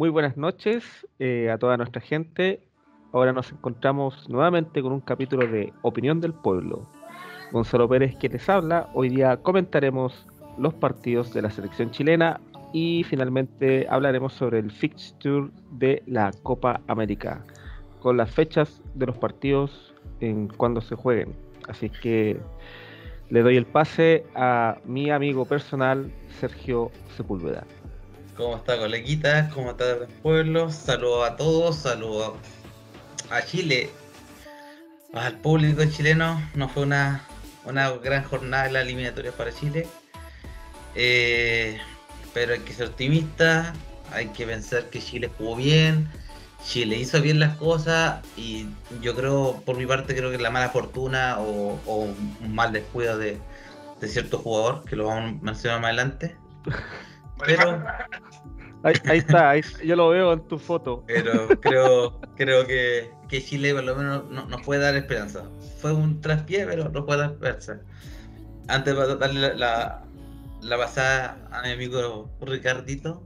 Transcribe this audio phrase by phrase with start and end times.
[0.00, 0.82] muy buenas noches
[1.18, 2.62] eh, a toda nuestra gente.
[3.12, 6.88] Ahora nos encontramos nuevamente con un capítulo de Opinión del Pueblo.
[7.52, 8.88] Gonzalo Pérez que les habla.
[8.94, 10.26] Hoy día comentaremos
[10.56, 12.40] los partidos de la selección chilena
[12.72, 17.44] y finalmente hablaremos sobre el fixture de la Copa América
[18.00, 21.34] con las fechas de los partidos en cuando se jueguen.
[21.68, 22.40] Así que
[23.28, 27.66] le doy el pase a mi amigo personal Sergio Sepúlveda.
[28.40, 29.52] ¿Cómo está, coleguitas?
[29.52, 30.70] ¿Cómo está el pueblo?
[30.70, 32.38] Saludos a todos, saludos
[33.28, 33.90] a Chile,
[35.12, 36.42] al público chileno.
[36.54, 37.22] No fue una,
[37.66, 39.86] una gran jornada en la eliminatoria para Chile.
[40.94, 41.78] Eh,
[42.32, 43.74] pero hay que ser optimista,
[44.10, 46.08] hay que pensar que Chile jugó bien,
[46.64, 48.68] Chile hizo bien las cosas y
[49.02, 53.36] yo creo, por mi parte, creo que la mala fortuna o, un mal descuido de,
[54.00, 56.36] de, cierto jugador, que lo vamos a mencionar más adelante.
[57.44, 57.82] Pero...
[58.82, 61.04] Ahí, está, yo lo veo en tu foto.
[61.06, 65.44] Pero creo, creo que, que Chile por lo menos nos puede dar esperanza.
[65.80, 67.80] Fue un traspié, pero nos puede dar esperanza.
[68.68, 70.04] Antes de darle la,
[70.62, 73.22] la, pasada a mi amigo Ricardito,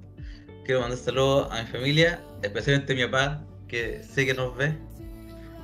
[0.65, 4.77] quiero mandar saludos a mi familia, especialmente a mi papá, que sé que nos ve,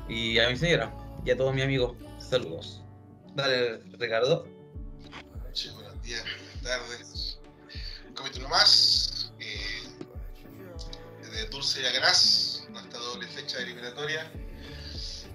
[0.08, 0.94] y a mi señora,
[1.24, 1.96] y a todos mis amigos.
[2.18, 2.82] Saludos.
[3.34, 4.46] Dale, Ricardo.
[5.74, 7.40] buenos días, buenas tardes.
[8.08, 8.99] Un capítulo más.
[11.32, 14.30] De Dulce y Agraz, nuestra doble fecha de eliminatoria.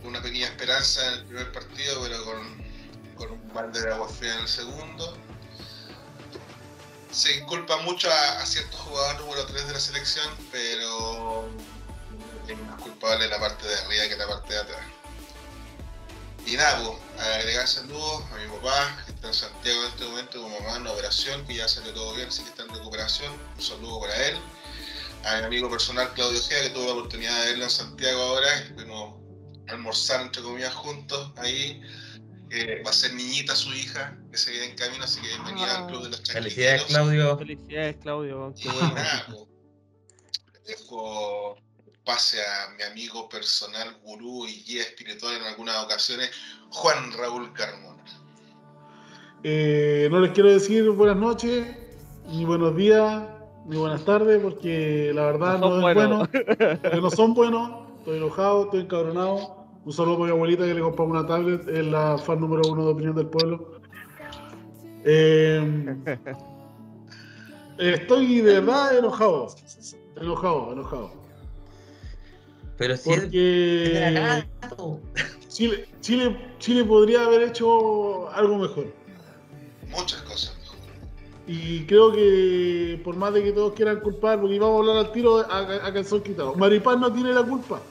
[0.03, 2.65] Una pequeña esperanza en el primer partido, pero con,
[3.15, 5.17] con un balde de agua fría en el segundo
[7.15, 11.47] se inculpa mucho a, ciertos jugadores número 3 de la selección, pero
[12.45, 14.85] es más culpable la parte de arriba que la parte de atrás.
[16.45, 20.41] Y nada, pues, agregar saludos a mi papá, que está en Santiago en este momento
[20.41, 23.33] como mamá en operación, que ya salió todo bien, sí que está en recuperación.
[23.55, 24.37] Un saludo para él.
[25.25, 28.47] A mi amigo personal Claudio Gea, que tuvo la oportunidad de verlo en Santiago ahora,
[28.75, 29.15] fuimos
[29.67, 31.81] a almorzar entre comillas juntos ahí
[32.85, 35.87] va a ser niñita su hija, que se viene en camino, así que bienvenida al
[35.87, 37.37] Club de los Felicidades, Claudio.
[37.37, 38.53] Felicidades, Claudio.
[38.61, 39.47] Qué bueno.
[40.67, 41.57] dejo
[42.05, 46.31] pase a mi amigo personal, gurú y guía espiritual en algunas ocasiones,
[46.69, 48.03] Juan Raúl Carmona.
[49.43, 51.67] Eh, no les quiero decir buenas noches,
[52.27, 53.23] ni buenos días,
[53.65, 56.19] ni buenas tardes, porque la verdad no, es bueno.
[56.19, 57.71] Porque no son buenos.
[57.99, 59.65] Estoy enojado, estoy encabronado.
[59.83, 62.85] Un saludo para mi abuelita que le compró una tablet, es la fan número uno
[62.85, 63.79] de Opinión del Pueblo.
[65.03, 65.95] Eh,
[67.77, 69.47] estoy de verdad enojado.
[70.15, 71.11] Enojado, enojado.
[72.77, 74.43] Pero si Porque
[75.47, 78.93] Chile, Chile, Chile podría haber hecho algo mejor.
[79.89, 80.54] Muchas cosas.
[81.47, 85.11] Y creo que por más de que todos quieran culpar, porque íbamos a hablar al
[85.11, 86.55] tiro a, a, a calzón quitado.
[86.55, 87.81] Maripán no tiene la culpa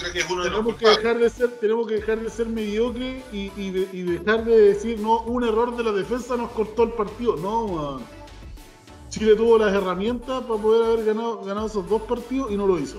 [0.00, 2.48] creo que es uno de tenemos que dejar de ser tenemos que dejar de ser
[2.48, 6.92] mediocre y, y, dejar de decir no un error de la defensa nos cortó el
[6.92, 8.00] partido no man.
[9.08, 12.78] Chile tuvo las herramientas para poder haber ganado, ganado esos dos partidos y no lo
[12.78, 12.98] hizo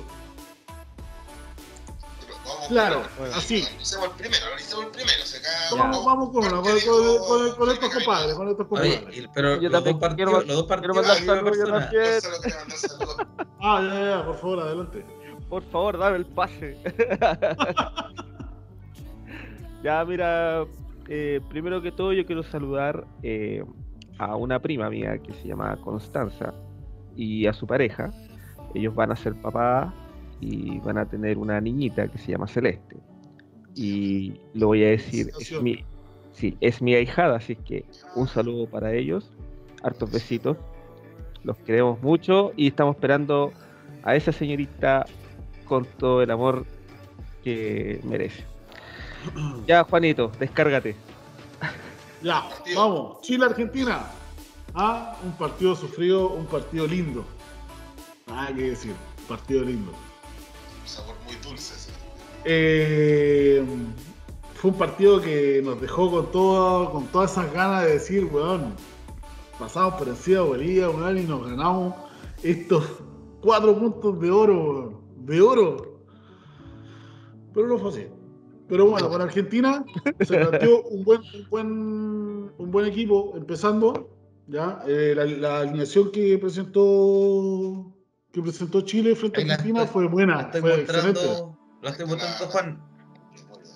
[2.67, 5.23] claro así analicemos el primero analicemos el primero
[5.77, 9.03] vamos, vamos con una con, con, con, estos compadres con estos compadres.
[9.07, 13.17] Oye, pero yo los, dos partidos, los dos partidos quiero mandar saludos.
[13.59, 15.05] Ah ya ya por favor adelante.
[15.51, 16.77] Por favor, dame el pase.
[19.83, 20.63] ya, mira,
[21.09, 23.61] eh, primero que todo yo quiero saludar eh,
[24.17, 26.53] a una prima mía que se llama Constanza
[27.17, 28.11] y a su pareja.
[28.73, 29.93] Ellos van a ser papá
[30.41, 32.97] y van a tener una niñita que se llama Celeste.
[33.75, 35.85] Y lo voy a decir, es mi,
[36.33, 37.85] sí, es mi ahijada, así que
[38.15, 39.31] un saludo para ellos,
[39.83, 40.57] hartos besitos,
[41.43, 43.53] los queremos mucho y estamos esperando
[44.03, 45.05] a esa señorita
[45.65, 46.65] con todo el amor
[47.43, 48.43] que merece.
[49.67, 50.95] Ya, Juanito, descárgate.
[52.23, 52.43] Ya,
[52.75, 53.21] vamos.
[53.21, 54.01] Chile-Argentina.
[54.73, 57.23] Ah, un partido sufrido, un partido lindo.
[58.27, 58.93] Nada que decir,
[59.27, 59.91] partido lindo.
[60.91, 61.89] Sabor muy dulce.
[62.43, 63.63] Eh,
[64.55, 68.73] fue un partido que nos dejó con todo, con todas esas ganas de decir, weón,
[69.57, 71.95] pasamos por encima de Bolivia, weón, y nos ganamos
[72.43, 72.83] estos
[73.41, 75.99] cuatro puntos de oro, weón de oro.
[77.53, 78.07] Pero no fue así.
[78.67, 79.85] Pero bueno, para Argentina
[80.19, 84.09] se planteó un buen, un buen, un buen equipo empezando.
[84.47, 84.81] ¿ya?
[84.87, 87.93] Eh, la, alineación que presentó
[88.31, 91.21] que presentó Chile frente a Argentina fue buena, fue excelente.
[91.81, 92.81] La estoy mostrando, Juan.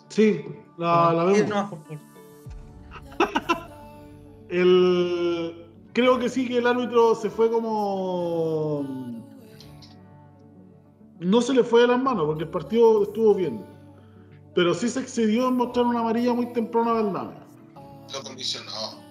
[0.09, 0.45] Sí,
[0.77, 1.73] la, la vemos.
[4.49, 8.85] El, creo que sí que el árbitro se fue como.
[11.19, 13.65] No se le fue de las manos porque el partido estuvo bien.
[14.53, 17.35] Pero sí se excedió en mostrar una amarilla muy temprana a Valdame.
[18.13, 19.04] Lo condicionó.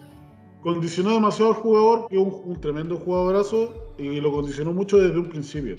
[0.65, 5.19] Condicionó demasiado al jugador, que es un, un tremendo jugadorazo, y lo condicionó mucho desde
[5.19, 5.77] un principio.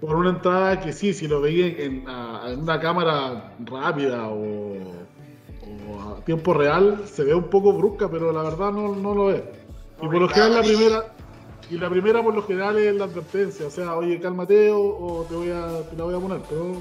[0.00, 2.08] Por una entrada que sí, si lo veía en,
[2.60, 4.76] una cámara rápida o,
[5.90, 9.32] o a tiempo real, se ve un poco brusca, pero la verdad no, no lo
[9.32, 9.42] es.
[10.00, 11.14] Y por lo general la primera,
[11.68, 15.26] y la primera por lo general es la advertencia, o sea, oye, cálmate o, o
[15.28, 16.76] te voy a te la voy a poner, pero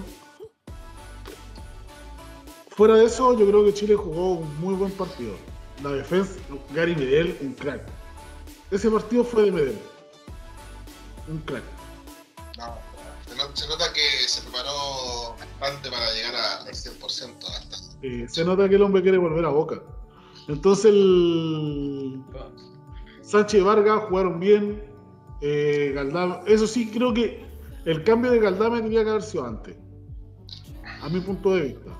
[2.69, 5.33] fuera de eso, yo creo que Chile jugó un muy buen partido.
[5.83, 6.33] La defensa,
[6.73, 7.81] Gary Medel, un crack.
[8.71, 9.77] Ese partido fue de Medel.
[11.27, 11.63] Un crack.
[12.57, 12.77] No,
[13.27, 17.77] se, no- se nota que se preparó bastante para llegar al 100% hasta.
[18.01, 19.81] Eh, se nota que el hombre quiere volver a Boca.
[20.47, 22.21] Entonces el
[23.21, 24.83] Sánchez y Vargas jugaron bien.
[25.41, 27.45] Eh, Galdame, eso sí, creo que
[27.85, 29.75] el cambio de Galdame tenía que haber sido antes.
[31.01, 31.91] A mi punto de vista.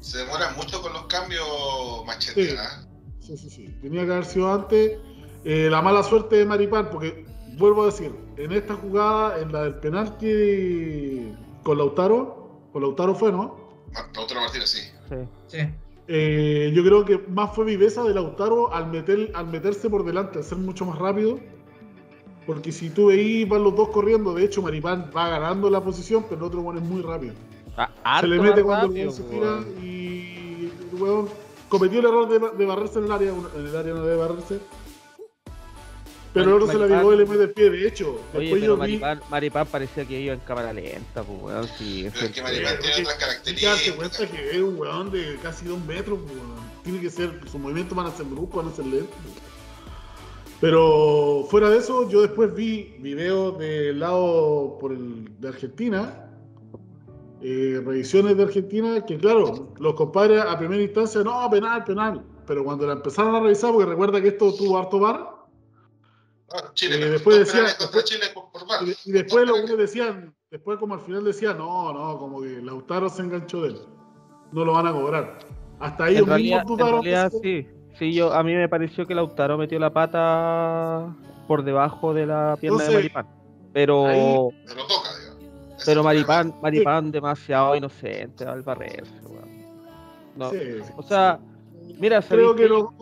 [0.00, 1.44] Se demora mucho con los cambios
[2.06, 2.56] machete, Sí.
[2.58, 2.85] ¿ah?
[3.26, 3.66] Sí, sí, sí.
[3.82, 4.98] Tenía que haber sido antes.
[5.44, 7.26] Eh, la mala suerte de Maripán, porque
[7.58, 11.32] vuelvo a decir, en esta jugada, en la del penalti
[11.64, 13.56] con Lautaro, con Lautaro fue, ¿no?
[14.14, 14.82] Lautaro Martínez, sí.
[15.08, 15.16] Sí.
[15.48, 15.58] Sí.
[16.06, 20.38] Eh, yo creo que más fue viveza de Lautaro al, meter, al meterse por delante,
[20.38, 21.40] al ser mucho más rápido.
[22.46, 24.34] Porque si tú veís, van los dos corriendo.
[24.34, 27.34] De hecho, Maripán va ganando la posición, pero el otro bueno es muy rápido.
[27.76, 31.28] Ah, se le mete cuando rápido, el weón se tira y el weón
[31.68, 33.32] cometió el error de, de barrerse en el área.
[33.56, 34.60] En el área no debe barrerse.
[36.32, 37.70] Pero el otro se la ligó y le mete el pie.
[37.70, 39.00] Oye, pero yo vi.
[39.30, 41.66] Maripán, parecía que iba en cámara lenta, pues, weón.
[41.78, 43.16] Sí, Pero es que Maripán el- tiene Oye, otras
[43.54, 44.30] que darse cuenta características.
[44.50, 46.56] que es un weón de casi dos metros, pues, weón.
[46.84, 49.16] Tiene que ser, sus movimientos van a ser bruscos, van a ser lentos.
[50.60, 56.25] Pero fuera de eso, yo después vi videos del lado por el, de Argentina,
[57.42, 62.24] eh, revisiones de Argentina, que claro, los compadres a primera instancia, no, penal, penal.
[62.46, 65.34] Pero cuando la empezaron a revisar, porque recuerda que esto tuvo harto bar,
[66.54, 69.58] Ah, Chile, Eh, después dos decía- penales contra después- Chile por, y, y después los
[69.64, 73.70] unos decían, después como al final decían, no, no, como que Lautaro se enganchó de
[73.70, 73.78] él.
[74.52, 75.38] No lo van a cobrar.
[75.80, 77.02] Hasta ellos En realidad, mismos dudaron.
[77.02, 77.66] realidad sí.
[77.98, 81.16] Sí, yo, a mí me pareció que Lautaro metió la pata
[81.48, 83.26] por debajo de la pierna Entonces, de Maripán.
[83.72, 84.86] Pero, ahí- Pero
[85.86, 86.54] pero Maripán.
[86.60, 89.48] Maripán demasiado inocente al barrerse, weón.
[90.36, 90.58] No, Sí,
[90.96, 91.38] o sea,
[91.98, 92.68] mira, creo ¿sabéis que qué?
[92.68, 92.92] no,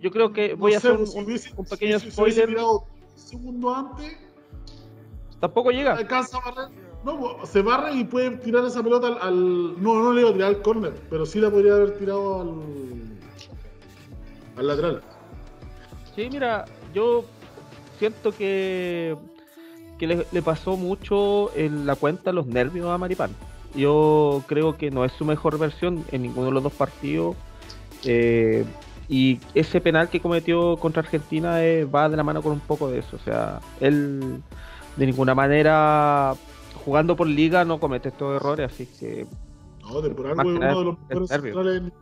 [0.00, 2.10] yo creo que voy no a hacer un, si un- hubiese- un pequeño si- si
[2.12, 2.48] spoiler.
[2.48, 4.16] tirado un segundo antes,
[5.40, 5.92] Tampoco llega.
[5.92, 6.68] alcanza a barrer.
[7.04, 10.32] No, se barre y puede tirar esa pelota al, al- No, no le iba a
[10.32, 12.50] tirar al córner, pero sí la podría haber tirado al.
[14.56, 15.02] al lateral.
[16.16, 17.24] Sí, mira, yo
[18.00, 19.16] siento que,
[19.98, 23.30] que le, le pasó mucho en la cuenta los nervios a Maripán.
[23.74, 27.36] Yo creo que no es su mejor versión en ninguno de los dos partidos.
[28.04, 28.64] eh,
[29.08, 32.90] y ese penal que cometió contra Argentina eh, va de la mano con un poco
[32.90, 33.16] de eso.
[33.16, 34.42] O sea, él
[34.96, 36.38] de ninguna manera
[36.84, 39.26] jugando por liga no comete estos errores, así que
[39.82, 41.92] No, de por algo es uno de los mejores centrales en,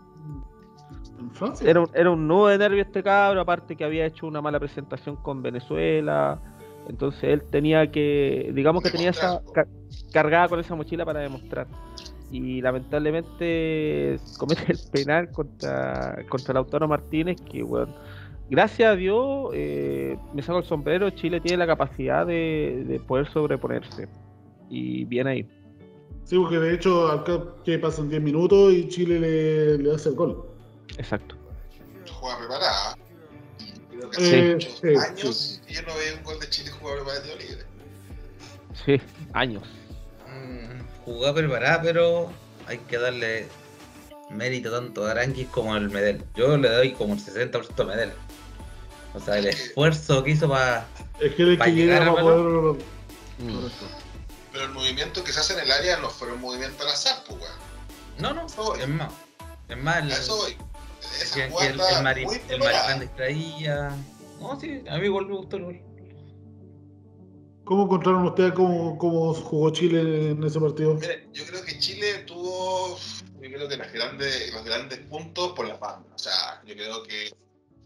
[1.21, 1.69] en Francia.
[1.71, 4.59] Era un, era un nudo de nervio este cabro, aparte que había hecho una mala
[4.59, 6.41] presentación con Venezuela.
[6.88, 9.43] Entonces él tenía que, digamos que tenía esa
[10.12, 11.66] cargada con esa mochila para demostrar.
[12.31, 17.95] Y lamentablemente comete el penal contra, contra Lautaro Martínez, que bueno,
[18.50, 23.28] gracias a Dios eh, me saco el sombrero, Chile tiene la capacidad de, de poder
[23.31, 24.09] sobreponerse.
[24.69, 25.47] Y bien ahí.
[26.25, 30.16] Sí, porque de hecho, acá que pasan 10 minutos y Chile le, le hace el
[30.16, 30.45] gol.
[30.99, 31.37] Exacto.
[32.11, 32.86] Jugada preparada.
[34.13, 37.37] Eh, hace muchos sí, años y yo no veo un gol de Chile jugado preparado
[37.37, 37.65] libre.
[38.85, 39.01] Sí,
[39.33, 39.65] años.
[40.29, 42.33] Mm, jugada preparada, pero
[42.67, 43.49] hay que darle
[44.31, 46.25] mérito tanto a Aranguis como al Medel.
[46.35, 48.13] Yo le doy como el 60% a Medel.
[49.15, 50.87] O sea, el esfuerzo que hizo para.
[51.21, 52.85] Es que el que a llegar llega a poder.
[53.39, 53.67] Mm.
[54.53, 57.23] Pero el movimiento que se hace en el área no fue un movimiento al azar,
[57.27, 57.53] pues, weón.
[58.19, 58.81] No, no, Eso voy.
[58.81, 59.13] es más.
[59.69, 60.57] Es más, el, A eso voy.
[61.35, 62.26] Que- el, el, mari-
[62.94, 63.96] el distraía.
[64.40, 65.80] No, sí, a mí igual me gustó el gol.
[67.64, 70.94] ¿Cómo encontraron ustedes cómo, cómo jugó Chile en ese partido?
[70.94, 72.96] Mire, yo creo que Chile tuvo,
[73.40, 76.12] yo creo que las grandes, los grandes puntos por las bandas.
[76.14, 77.30] O sea, yo creo que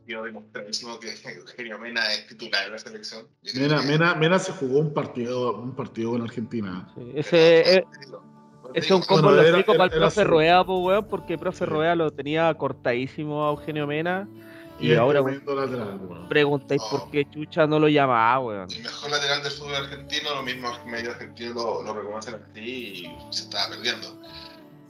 [0.07, 3.27] quedó demostradísimo que Eugenio Mena es titular de la selección.
[3.43, 6.93] Yo Mena, que- Mena, Mena se jugó un partido, un partido con Argentina.
[6.95, 7.85] Sí, Ese, eh,
[8.75, 11.39] Es un combo Bueno, lo explico para el profe su- Rueda, pues, weón, porque el
[11.39, 11.67] profe.
[11.67, 14.29] Rueda lo tenía cortadísimo a Eugenio Mena
[14.79, 18.71] Y ahora lateral, preguntáis por qué Chucha no lo llamaba, weón.
[18.71, 23.17] El mejor lateral del fútbol argentino, lo mismo medio argentino lo, lo reconocen así y
[23.31, 24.19] se estaba perdiendo.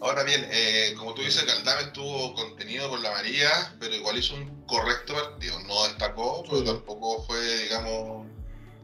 [0.02, 3.48] Ahora bien, eh, como tú dices, Caldame estuvo contenido por la María,
[3.80, 5.56] pero igual hizo un correcto partido.
[5.66, 6.64] No destacó, pero Sí.
[6.66, 8.26] tampoco fue, digamos.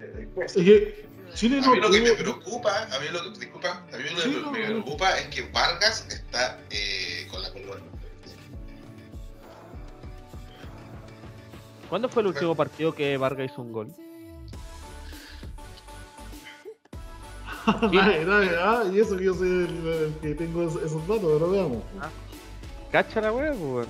[0.00, 3.84] eh, Es que Chile A mí lo que me preocupa, a mí lo que, disculpa,
[3.92, 7.82] a mí lo que me, preocupa es que Vargas está eh, con la color.
[11.90, 13.94] ¿Cuándo fue el último partido que Vargas hizo un gol?
[17.92, 21.50] Nadie, ah, y eso que yo soy el, el que tengo esos, esos datos, pero
[21.50, 21.82] veamos.
[22.90, 23.88] Cacha la weá, pues, weón.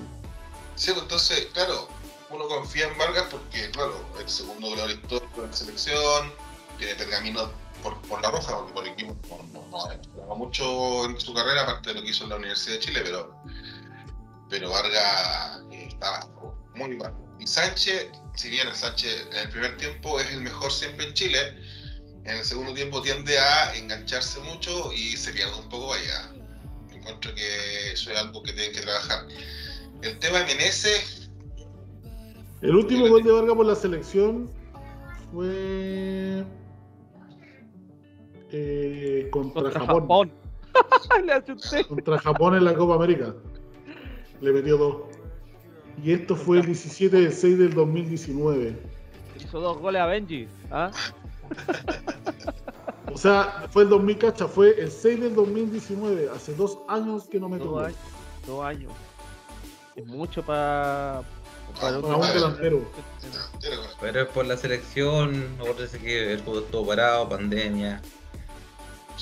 [0.75, 1.87] Sí, pues, entonces, claro,
[2.29, 6.33] uno confía en Vargas porque, claro, el segundo goleador histórico de la selección,
[6.77, 7.51] tiene pergamino
[7.83, 9.17] por, por la roja, porque por equipo
[9.53, 12.75] no, no, no mucho en su carrera, aparte de lo que hizo en la Universidad
[12.75, 13.35] de Chile, pero,
[14.49, 16.27] pero Vargas eh, estaba
[16.75, 17.13] muy mal.
[17.39, 21.13] Y Sánchez, si bien el Sánchez en el primer tiempo es el mejor siempre en
[21.13, 21.39] Chile,
[22.23, 26.31] en el segundo tiempo tiende a engancharse mucho y se pierde un poco allá.
[26.93, 29.25] Encuentro que eso es algo que tienen que trabajar.
[30.01, 31.29] El tema de Menezes,
[32.61, 34.51] El último gol de Vargas por la selección
[35.31, 36.43] fue
[38.51, 40.01] eh, contra, Contra Japón.
[40.01, 40.31] Japón.
[41.87, 43.33] Contra Japón en la Copa América.
[44.41, 44.95] Le metió dos.
[46.03, 48.77] Y esto fue el 17 de 6 del 2019.
[49.39, 50.47] Hizo dos goles a Benji.
[50.69, 50.91] ¿ah?
[53.11, 56.29] O sea, fue el 2000, cacha, fue el 6 del 2019.
[56.35, 57.79] Hace dos años que no me Dos tocó.
[57.79, 57.97] años.
[58.45, 58.91] Dos años.
[59.95, 61.23] Es mucho para.
[61.81, 62.85] Para un delantero.
[63.99, 68.01] Pero es por la selección, acuérdense que el fútbol estuvo parado, pandemia.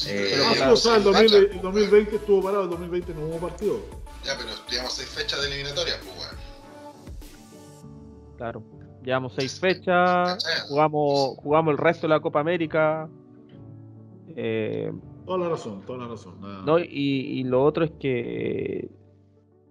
[0.07, 3.21] Eh, Ah, o sea, el, seis 2020, fechas, el 2020 estuvo parado, el 2020 no
[3.27, 3.79] hubo partido.
[4.23, 6.35] Ya, pero llevamos seis fechas de eliminatoria, pues, weón.
[8.37, 8.63] Claro.
[9.03, 10.43] Llevamos seis fechas.
[10.67, 13.07] Jugamos, jugamos el resto de la Copa América.
[14.35, 14.91] Eh,
[15.25, 16.39] Toda la razón, toda la razón.
[16.41, 16.61] nada.
[16.63, 18.89] no, y, y lo otro es que.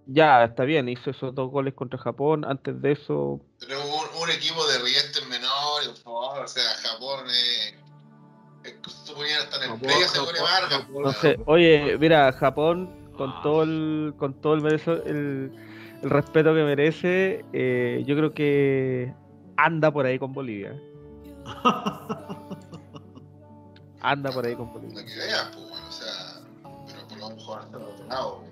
[0.06, 2.44] Ya, está bien, hizo esos dos goles contra Japón.
[2.44, 7.24] Antes de eso, Pero un, un equipo de riestes menores, por favor, o sea, Japón,
[7.28, 7.74] eh, eh,
[9.06, 10.70] suponía estar en play Japón, Vargas.
[10.80, 11.02] Japón.
[11.02, 11.38] no sé.
[11.46, 15.52] Oye, mira, Japón, con todo el, con todo el, merezo- el,
[16.02, 19.12] el respeto que merece, eh, yo creo que
[19.56, 20.74] anda por ahí con Bolivia.
[24.00, 25.00] Anda por ahí con Bolivia.
[25.00, 26.40] Lo que veas, pues, bueno, o sea,
[26.86, 28.44] pero por lo mejor hasta el otro lado.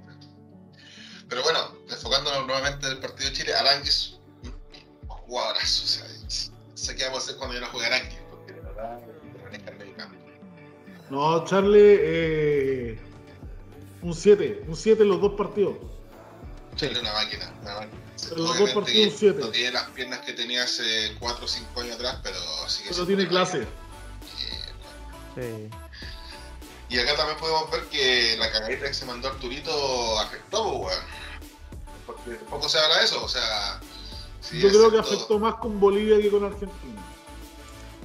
[1.29, 1.59] Pero bueno,
[1.91, 6.07] enfocándonos nuevamente en el partido de Chile, Aranguis, un jugadorazo, o sea,
[6.75, 8.99] sé qué vamos a hacer cuando yo no juegue Aranguis, porque de verdad,
[11.13, 12.99] No, Charlie, eh,
[14.01, 15.75] un 7, un 7 en los dos partidos.
[16.75, 18.01] Chile es una máquina, una máquina.
[18.31, 19.41] Pero los dos partidos, que siete.
[19.41, 23.07] No tiene las piernas que tenía hace 4 o 5 años atrás, pero sigue Pero
[23.07, 23.67] tiene clase.
[25.35, 25.69] Sí.
[26.89, 31.05] Y acá también podemos ver que la cagadita que se mandó Arturito afectó, pues, weón.
[32.07, 33.83] Porque poco se habla de eso, o sea.
[34.51, 37.03] Yo creo que afectó más con Bolivia que con Argentina.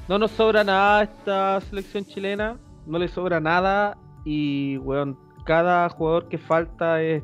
[0.09, 6.27] No nos sobra nada esta selección chilena, no le sobra nada y, weón, cada jugador
[6.27, 7.23] que falta es,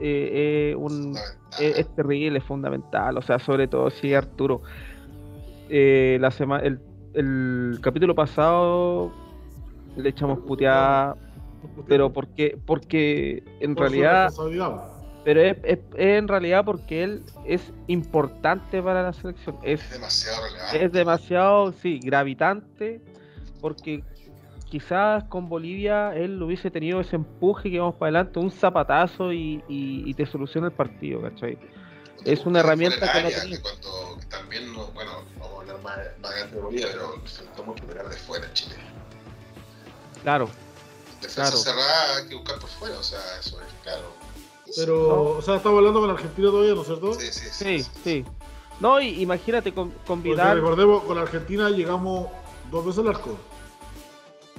[0.00, 1.38] eh, eh, un, Fundamental.
[1.58, 4.62] es, es terrible, es fundamental, o sea, sobre todo si Arturo.
[5.68, 6.78] Eh, la sema- el,
[7.14, 9.10] el capítulo pasado
[9.96, 11.16] le echamos puteada,
[11.88, 14.32] pero porque, porque en Por realidad,
[15.24, 19.90] pero es, es- es en realidad porque él es importante para la selección, es Es
[19.90, 20.84] demasiado relevante.
[20.84, 23.00] es demasiado, sí, gravitante,
[23.60, 24.04] porque
[24.70, 29.62] quizás con Bolivia él hubiese tenido ese empuje que vamos para adelante, un zapatazo y,
[29.68, 31.58] y- y te soluciona el partido, ¿cachai?
[32.24, 33.60] es una herramienta que no tenía.
[33.62, 37.62] cuando también, no- bueno, no vamos a hablar más, más de Bolivia, pero le faltó
[37.64, 38.74] mucho pegar de fuera en Chile.
[40.22, 40.48] Claro,
[41.20, 41.56] Defensa Claro.
[41.56, 44.12] cerrada hay que buscar por fuera, o sea, eso es claro.
[44.74, 47.14] Pero, o sea, estamos hablando con Argentina todavía, ¿no es cierto?
[47.14, 48.24] Sí, sí, sí, sí.
[48.80, 50.22] No, y imagínate con, con
[50.56, 52.28] recordemos, con Argentina llegamos
[52.70, 53.38] dos veces al arco.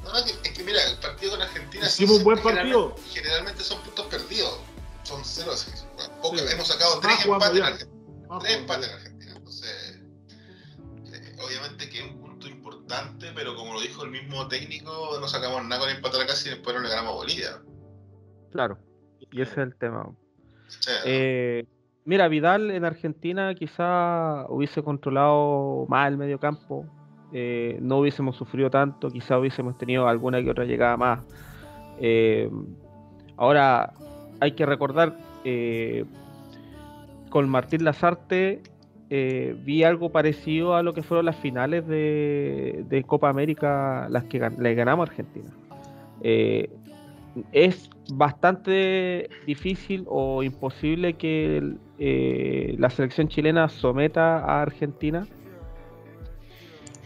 [0.03, 3.13] No, es que mira, el partido con Argentina Hicimos un buen generalmente- partido.
[3.13, 4.59] Generalmente son puntos perdidos.
[5.03, 5.51] Son cero.
[5.53, 6.45] así, bueno, pocos- Sí.
[6.53, 7.63] Hemos sacado tres empates en.
[7.63, 7.91] Argentina.
[8.29, 9.33] Ah, Tres pues, empates en Argentina.
[9.37, 9.99] Entonces,
[11.13, 15.27] eh, obviamente que es un punto importante, pero como lo dijo el mismo técnico, no
[15.27, 17.61] sacamos nada con empatar acá si después no le ganamos a Bolivia.
[18.51, 18.77] claro,
[19.31, 20.09] y ese es el tema.
[21.05, 21.65] Eh,
[22.05, 26.85] mira, Vidal en Argentina quizá hubiese controlado más el medio campo,
[27.33, 31.19] eh, no hubiésemos sufrido tanto, quizá hubiésemos tenido alguna que otra llegada más.
[31.99, 32.49] Eh,
[33.35, 33.93] ahora,
[34.39, 36.05] hay que recordar, eh,
[37.29, 38.61] con Martín Lazarte
[39.09, 44.49] vi algo parecido a lo que fueron las finales de, de Copa América, las que
[44.57, 45.49] le ganamos a Argentina.
[47.53, 51.75] Es bastante difícil o imposible que
[52.77, 55.25] la selección chilena someta a Argentina.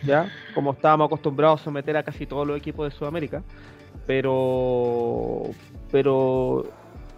[0.03, 0.31] ¿Ya?
[0.55, 3.43] Como estábamos acostumbrados a someter a casi todos los equipos de Sudamérica.
[4.07, 5.43] Pero.
[5.91, 6.65] Pero.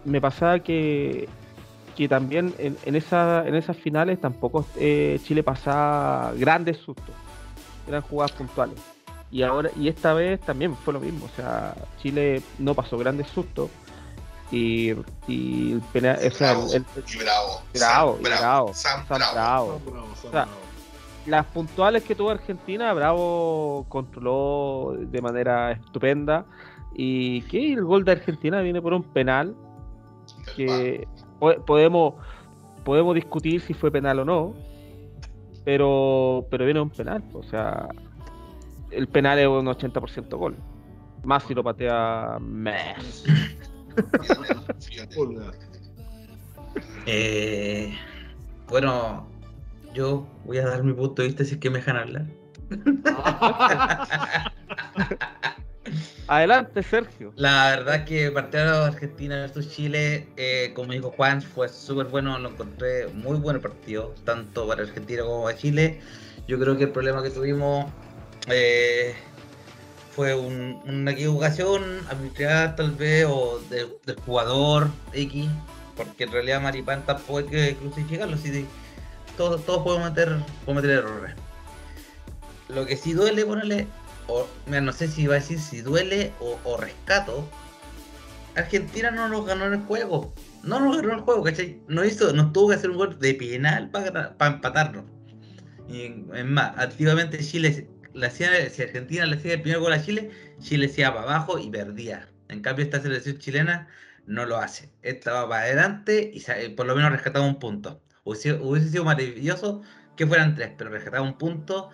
[0.04, 1.28] Me pasaba que.
[1.96, 7.14] Que también en, en, esa, en esas finales tampoco eh, Chile pasaba grandes sustos.
[7.86, 8.76] Eran jugadas puntuales.
[9.30, 11.26] Y ahora, y esta vez también fue lo mismo.
[11.26, 13.70] O sea, Chile no pasó grandes sustos.
[14.50, 14.92] Y,
[15.28, 17.62] y el penal, o sea, Bravo, el- el- y bravo.
[18.20, 19.80] Bravo, Sam y bravo.
[19.86, 20.08] Bravo.
[20.26, 20.46] O sea.
[21.26, 26.44] Las puntuales que tuvo Argentina, Bravo controló de manera estupenda.
[26.94, 29.54] Y que el gol de Argentina viene por un penal
[30.54, 31.08] que
[31.40, 32.14] po- podemos
[32.84, 34.54] podemos discutir si fue penal o no.
[35.64, 37.88] Pero pero viene un penal, o sea,
[38.90, 40.54] el penal es un 80% gol.
[41.24, 43.32] Más si lo patea Messi.
[47.06, 47.94] Eh,
[48.68, 49.26] bueno,
[49.94, 52.26] yo voy a dar mi punto de vista si es que me dejan hablar.
[56.26, 57.32] Adelante, Sergio.
[57.36, 62.06] La verdad que el partido de Argentina versus Chile, eh, como dijo Juan, fue súper
[62.06, 66.00] bueno, lo encontré muy buen partido, tanto para Argentina como para Chile.
[66.48, 67.86] Yo creo que el problema que tuvimos
[68.48, 69.14] eh,
[70.14, 75.48] fue un- una equivocación arbitral tal vez, o de- del jugador X,
[75.96, 78.50] porque en realidad Maripán tampoco hay que crucificarlo, si
[79.36, 81.34] todos, todos podemos meter, cometer errores.
[82.68, 83.86] Lo que sí duele ponerle
[84.26, 87.48] o, mira, no sé si iba a decir si duele o, rescato.
[88.56, 90.32] Argentina no nos ganó el juego.
[90.62, 91.80] No nos ganó el juego, ¿cachai?
[91.88, 95.04] No hizo, nos tuvo que hacer un gol de penal para empatarnos.
[95.88, 97.86] Y es más, activamente Chile,
[98.30, 100.30] si Argentina le hacía el primer gol a Chile,
[100.60, 102.28] Chile se iba para abajo y perdía.
[102.48, 103.88] En cambio, esta selección chilena
[104.26, 104.90] no lo hace.
[105.02, 108.00] Esta va para adelante y sa- por lo menos rescataba un punto.
[108.24, 109.82] Hubiese, sido maravilloso
[110.16, 111.90] que fueran tres, pero rescataba un punto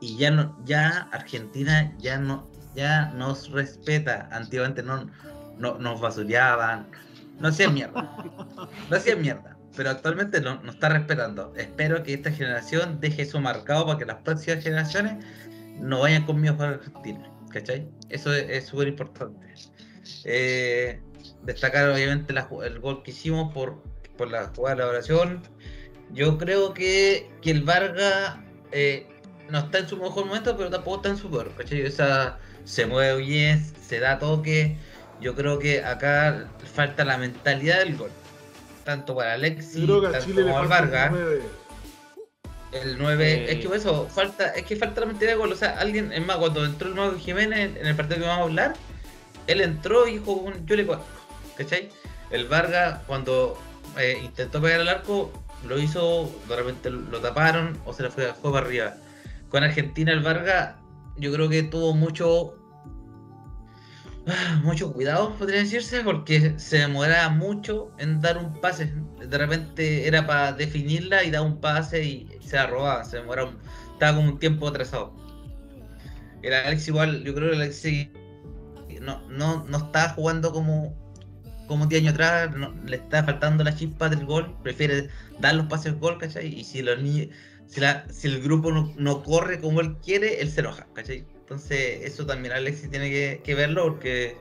[0.00, 4.28] y ya no ya Argentina ya no ya nos respeta.
[4.32, 5.10] Antiguamente no,
[5.58, 6.86] no nos basureaban.
[7.38, 8.10] No hacían mierda.
[8.90, 11.54] No hacían mierda pero actualmente no nos está respetando.
[11.56, 15.24] Espero que esta generación deje eso marcado para que las próximas generaciones
[15.78, 17.88] no vayan conmigo para Argentina ¿cachai?
[18.08, 19.54] eso es súper importante.
[20.24, 21.00] Eh,
[21.42, 23.82] destacar obviamente el gol que hicimos por,
[24.18, 25.42] por la jugada de elaboración
[26.12, 28.36] yo creo que, que el Vargas
[28.72, 29.06] eh,
[29.50, 31.84] no está en su mejor momento, pero tampoco está en su peor, ¿cachai?
[31.86, 34.76] O sea, se mueve bien, se da toque.
[35.20, 38.10] Yo creo que acá falta la mentalidad del gol.
[38.84, 41.12] Tanto para Alexis, tanto Chile como falta Vargas.
[42.72, 43.52] El 9, Eh.
[43.52, 45.52] es que eso, falta, es que falta la mentalidad de gol.
[45.52, 48.42] O sea, alguien, es más, cuando entró el nuevo Jiménez en el partido que vamos
[48.42, 48.74] a hablar,
[49.46, 51.06] él entró y dijo un yo le cuatro,
[51.56, 51.88] ¿cachai?
[52.30, 53.58] El Vargas, cuando
[53.98, 55.32] eh, intentó pegar al arco,
[55.66, 58.94] lo hizo, de repente lo taparon o se le fue, fue para arriba.
[59.48, 60.76] Con Argentina, el Vargas,
[61.16, 62.54] yo creo que tuvo mucho.
[64.26, 68.92] ah, Mucho cuidado, podría decirse, porque se demoraba mucho en dar un pase.
[69.18, 73.04] De repente era para definirla y daba un pase y se la robaba.
[73.04, 73.52] Se demoraba,
[73.92, 75.14] estaba como un tiempo atrasado.
[76.42, 77.82] El Alex igual, yo creo que el Alex
[79.00, 80.94] no, no, no estaba jugando como,
[81.68, 82.50] como 10 años atrás,
[82.86, 86.48] le está faltando la chispa del gol, prefiere dar los pases gol, ¿cachai?
[86.48, 87.28] Y si los niños,
[87.66, 91.24] si, el grupo no, corre como él quiere, él se enoja, ¿cachai?
[91.40, 94.36] Entonces eso también Alexis tiene que, verlo porque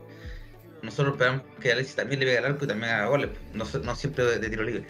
[0.82, 4.26] nosotros esperamos que Alexis también le pegue al arco y también haga goles, no, siempre
[4.40, 4.86] de, tiro libre.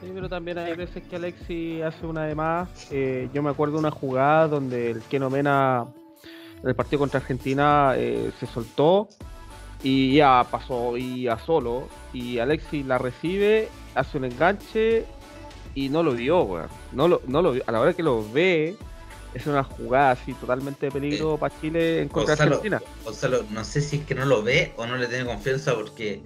[0.00, 2.68] Sí, pero también hay veces que Alexi hace una de más.
[2.90, 5.86] Eh, yo me acuerdo de una jugada donde el Keno Mena
[6.62, 9.08] en el partido contra Argentina eh, se soltó
[9.84, 11.88] y ya pasó y a solo.
[12.12, 15.04] Y Alexi la recibe, hace un enganche
[15.74, 16.68] y no lo vio, weón.
[16.92, 17.62] No lo, no lo vio.
[17.66, 18.76] A la hora que lo ve,
[19.34, 22.82] es una jugada así totalmente de peligro para Chile en contra de Gonzalo, Argentina.
[23.04, 26.22] Gonzalo, no sé si es que no lo ve o no le tiene confianza porque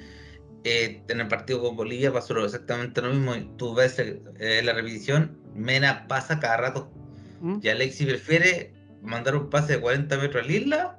[0.62, 3.34] eh, en el partido con Bolivia pasó exactamente lo mismo.
[3.56, 6.92] Tú ves eh, la repetición, Mena pasa cada rato
[7.40, 7.58] ¿Mm?
[7.60, 10.98] y Alexis prefiere mandar un pase de 40 metros al Isla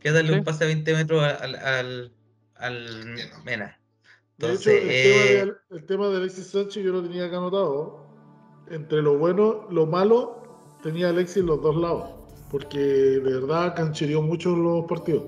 [0.00, 0.38] que darle Sí.
[0.38, 2.12] un pase de 20 metros al, al,
[2.56, 3.38] al Mena.
[3.44, 3.80] Mena.
[4.38, 7.26] De hecho, Entonces, el, eh, tema de, el tema de Alexis Sánchez yo lo tenía
[7.26, 8.06] acá anotado.
[8.70, 12.10] Entre lo bueno, lo malo, tenía Alexis en los dos lados.
[12.50, 15.24] Porque de verdad canchereó mucho los partidos.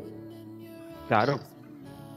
[1.09, 1.39] Claro.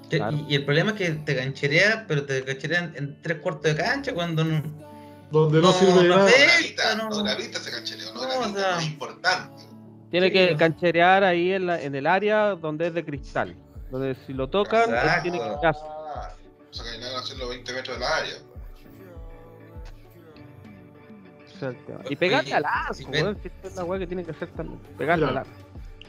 [0.10, 0.38] que- claro.
[0.48, 3.64] y, y el problema es que te gancherea, pero te gancherea en, en tres cuartos
[3.64, 4.62] de cancha cuando no,
[5.32, 6.30] donde no, No, sirve de no nada.
[6.98, 7.26] No no.
[7.26, 9.55] canchereo, no o sea- no es importante.
[10.12, 10.34] Tiene Sí.
[10.34, 13.56] que cancherear ahí en, la- en el área donde es de cristal.
[13.92, 15.82] Donde si lo tocan, él tiene que quitarse.
[15.82, 18.34] O sea, que le van a hacer los 20 metros del área.
[22.10, 22.64] Y pegarle al
[23.10, 24.80] ven- weón, es la weá que tiene que hacer también.
[24.98, 25.52] Pegarle al arco.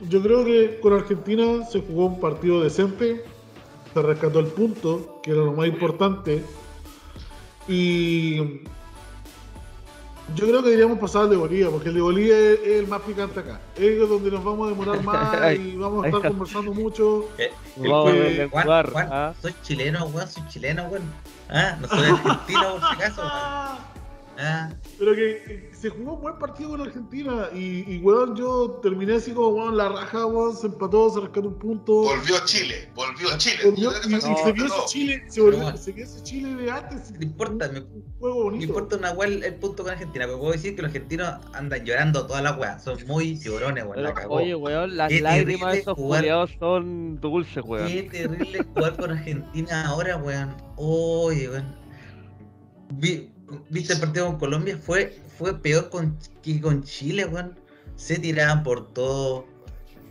[0.09, 3.25] Yo creo que con Argentina se jugó un partido decente,
[3.95, 6.43] se rescató el punto, que era lo más importante,
[7.69, 8.61] y
[10.35, 12.87] yo creo que deberíamos pasar al de Bolivia, porque el de Bolivia es, es el
[12.89, 13.61] más picante acá.
[13.77, 17.29] Es donde nos vamos a demorar más y vamos a estar conversando mucho.
[17.39, 19.35] Eh, Nos vamos a que- verle Juan, Juan, ¿ah?
[19.41, 21.03] soy chileno, weón, soy chileno, weón.
[21.49, 23.96] Ah, no soy argentino por si acaso, weón.
[24.39, 28.79] Ah, Pero que, que se jugó un buen partido con Argentina y, y weón, yo
[28.83, 31.93] terminé así como, weón, la raja, weón, se empató, se rescató un punto.
[32.03, 33.59] Volvió Chile, volvió Chile.
[33.65, 34.75] Volvió- y, no, se vio no.
[34.75, 37.13] ese Chile, se, volvió- se vio ese Chile de antes.
[37.13, 37.79] no importa, me,
[38.63, 42.27] importa una weá el, punto con Argentina, pero puedo decir que los argentinos andan llorando
[42.27, 42.79] toda la weá.
[42.79, 44.35] Son muy tiburones, weón, la cagó.
[44.35, 47.87] oye, weón, las Qué lágrimas de esos culiados son dulces, weón.
[47.89, 50.57] Qué terrible jugar con Argentina ahora, weón.
[50.77, 51.75] Oye, weón.
[52.95, 53.31] Vi-
[53.71, 54.79] ¿Viste el partido con Colombia?
[54.79, 57.59] Fue, fue peor con, que con Chile, weón.
[57.97, 59.47] Se tiraban por todo.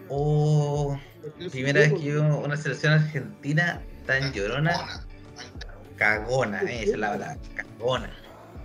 [0.10, 0.98] Oh,
[1.52, 5.04] primera vez que veo una selección argentina tan llorona,
[5.98, 8.10] cagona, eh, esa es la verdad, cagona.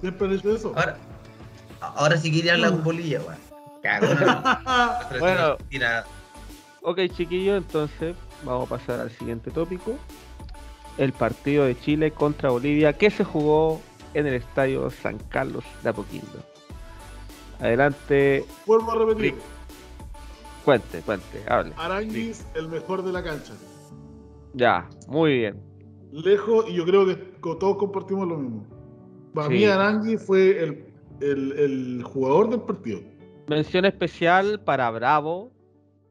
[0.01, 0.73] Siempre hecho eso.
[0.77, 0.97] Ahora,
[1.81, 3.39] ahora sí quería hablar con Bolivia, weón.
[3.83, 4.25] Cagona.
[4.25, 5.57] La Bueno.
[6.83, 9.99] Ok, chiquillos, entonces vamos a pasar al siguiente tópico.
[10.97, 13.81] El partido de Chile contra Bolivia que se jugó
[14.15, 16.45] en el estadio San Carlos de Apoquindo.
[17.61, 19.35] Adelante, Vuelvo a repetir.
[20.65, 21.73] cuente, cuente, hable.
[21.77, 23.53] Aranguis, el mejor de la cancha.
[24.55, 25.61] Ya, muy bien.
[26.13, 28.67] Lejos, y yo creo que todos compartimos lo mismo.
[29.35, 29.55] Para Sí.
[29.55, 30.85] mí, Aranguis fue el,
[31.21, 33.01] el, el jugador del partido.
[33.49, 35.53] Mención especial para Bravo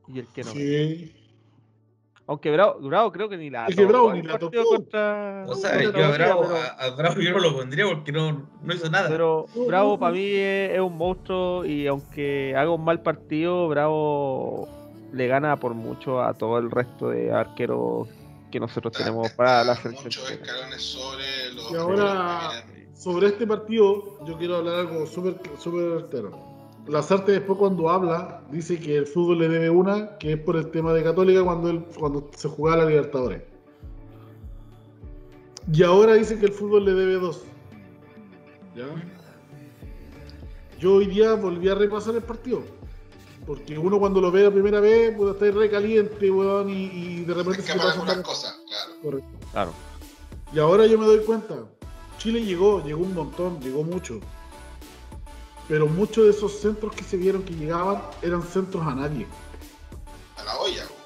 [0.08, 0.52] y el que no.
[0.52, 1.16] Sí.
[2.30, 4.64] Aunque Bravo, Bravo creo que ni la Es que Bravo ni la tocó.
[4.64, 8.12] contra- O sea, yo a Bravo, pero- a, a Bravo yo no lo pondría porque
[8.12, 9.10] no, no hizo nada.
[9.10, 14.68] Pero Bravo para mí es, es un monstruo y aunque haga un mal partido, Bravo
[15.12, 18.08] le gana por mucho a todo el resto de arqueros
[18.52, 20.04] que nosotros Está- tenemos para la selección.
[20.06, 21.72] Muchos escalones sobre los.
[21.72, 22.64] Y ahora-.
[22.94, 26.26] Sobre este partido, yo quiero hablar algo súper súper.
[26.88, 30.72] Lazarte después cuando habla, dice que el fútbol le debe una, que es por el
[30.72, 33.44] tema de Católica cuando, él, cuando se jugaba la Libertadores.
[35.72, 37.44] Y ahora dice que el fútbol le debe dos.
[38.76, 38.88] ¿Ya?
[40.80, 42.64] Yo hoy día volví a repasar el partido.
[43.46, 47.24] Porque uno cuando lo ve la primera vez, pues está re caliente, weón, y, y
[47.26, 49.02] de repente se pasa una- cosas, claro.
[49.02, 49.48] Correcto.
[49.52, 49.72] Claro.
[50.54, 51.56] Y ahora yo me doy cuenta,
[52.18, 54.20] Chile llegó, llegó un montón, llegó mucho.
[55.70, 59.28] Pero muchos de esos centros que se vieron que llegaban eran centros a nadie.
[60.36, 61.00] A la olla, weón.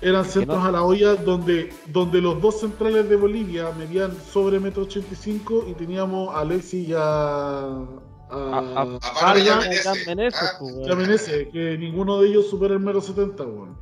[0.00, 4.58] Eran centros no- a la olla donde, donde los dos centrales de Bolivia medían sobre
[4.60, 7.78] metro 85 y teníamos a Alexis y a, a,
[8.30, 9.56] A- a- ya
[10.06, 10.98] Menezes, ah, pues, y a weón.
[10.98, 13.76] Menezes, que ninguno de ellos supera el metro 70, weón.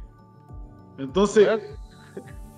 [0.98, 1.60] Entonces, Weón,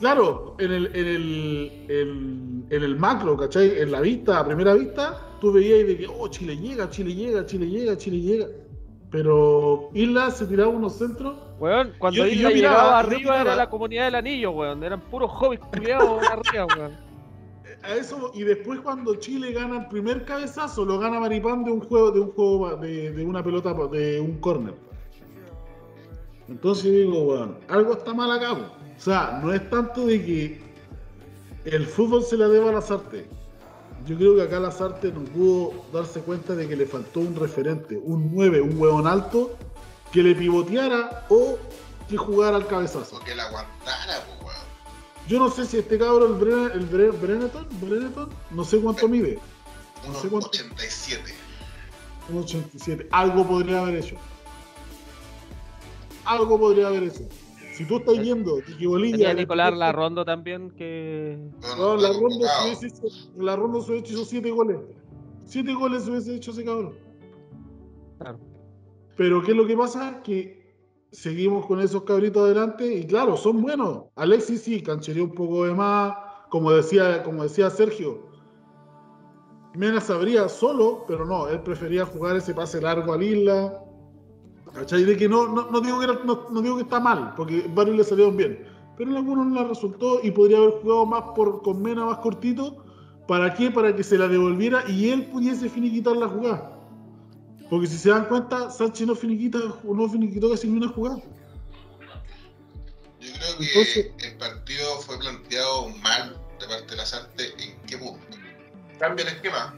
[0.01, 3.81] Claro, en el, en el, en, en el macro, ¿cachai?
[3.81, 7.45] En la vista, a primera vista, tú veías de que, oh, Chile llega, Chile llega,
[7.47, 8.47] Chile llega, Chile llega.
[9.11, 11.35] Pero Isla se tiraba unos centros.
[11.59, 13.41] Weón, cuando Yo- Isla yo miraba, llegaba arriba miraba.
[13.41, 14.85] era la comunidad del anillo, weón.
[14.85, 17.09] Eran puros hobbies culiados arriba, weón.
[17.83, 21.81] A eso, y después cuando Chile gana el primer cabezazo, lo gana Maripán de un
[21.81, 24.75] juego, de un juego de, de una pelota, de un córner.
[26.49, 28.55] Entonces digo, bueno, algo está mal acá.
[28.57, 28.63] po.
[28.97, 30.61] O sea, no es tanto de que
[31.67, 33.27] el fútbol se le deba a las artes.
[34.09, 37.37] Yo creo que acá las artes no pudo darse cuenta de que le faltó un
[37.37, 39.55] referente, un 9, un huevón alto,
[40.11, 41.59] que le pivoteara o
[42.09, 43.17] que jugara al cabezazo.
[43.17, 44.67] Porque la aguantara, pues, weón.
[45.29, 49.09] Yo no sé si este cabrón, el, Bren, el Bren- Breneton, Breneton, no sé cuánto
[49.09, 49.39] mide.
[50.07, 50.49] No sé cuánto.
[50.49, 51.35] 87.
[52.31, 53.09] Un 87.
[53.11, 54.17] Algo podría haber hecho.
[56.25, 57.25] Algo podría haber hecho.
[57.79, 59.33] Si tú estás yendo de que Bolivia.
[59.33, 61.39] Nicolás Larrondo también que.
[61.63, 62.19] No, No, no, la se
[62.65, 64.81] hubiese hecho, la ronda se hubiese hecho 7 goles.
[65.45, 66.99] 7 goles se hubiese hecho ese cabrón.
[68.19, 68.41] Claro.
[69.17, 70.21] Pero ¿qué es lo que pasa?
[70.25, 70.75] Que
[71.13, 74.07] seguimos con esos cabritos adelante y claro, son buenos.
[74.17, 76.17] Alexis sí, canchereó un poco de más.
[76.49, 78.27] Como decía, como decía Sergio,
[79.77, 83.85] Mena sabría solo, pero no, él prefería jugar ese pase largo al Isla.
[84.79, 85.05] ¿Cachai?
[85.05, 87.67] De que no, no, no digo que era- no, no digo que está mal, porque
[87.75, 88.67] varios le salieron bien.
[88.97, 92.19] Pero en algunos no le resultó y podría haber jugado más por, con Mena más
[92.19, 92.85] cortito,
[93.29, 93.71] ¿Para qué?
[93.71, 96.73] Para que se la devolviera y él pudiese finiquitar la jugada.
[97.69, 101.17] Porque si se dan cuenta, Sánchez no finiquita, no finiquitó casi ni una jugada.
[103.21, 107.55] Yo creo que Entonces- el partido fue planteado mal de parte de las artes.
[107.59, 108.19] ¿En qué punto?
[108.99, 109.75] Cambia el esquema.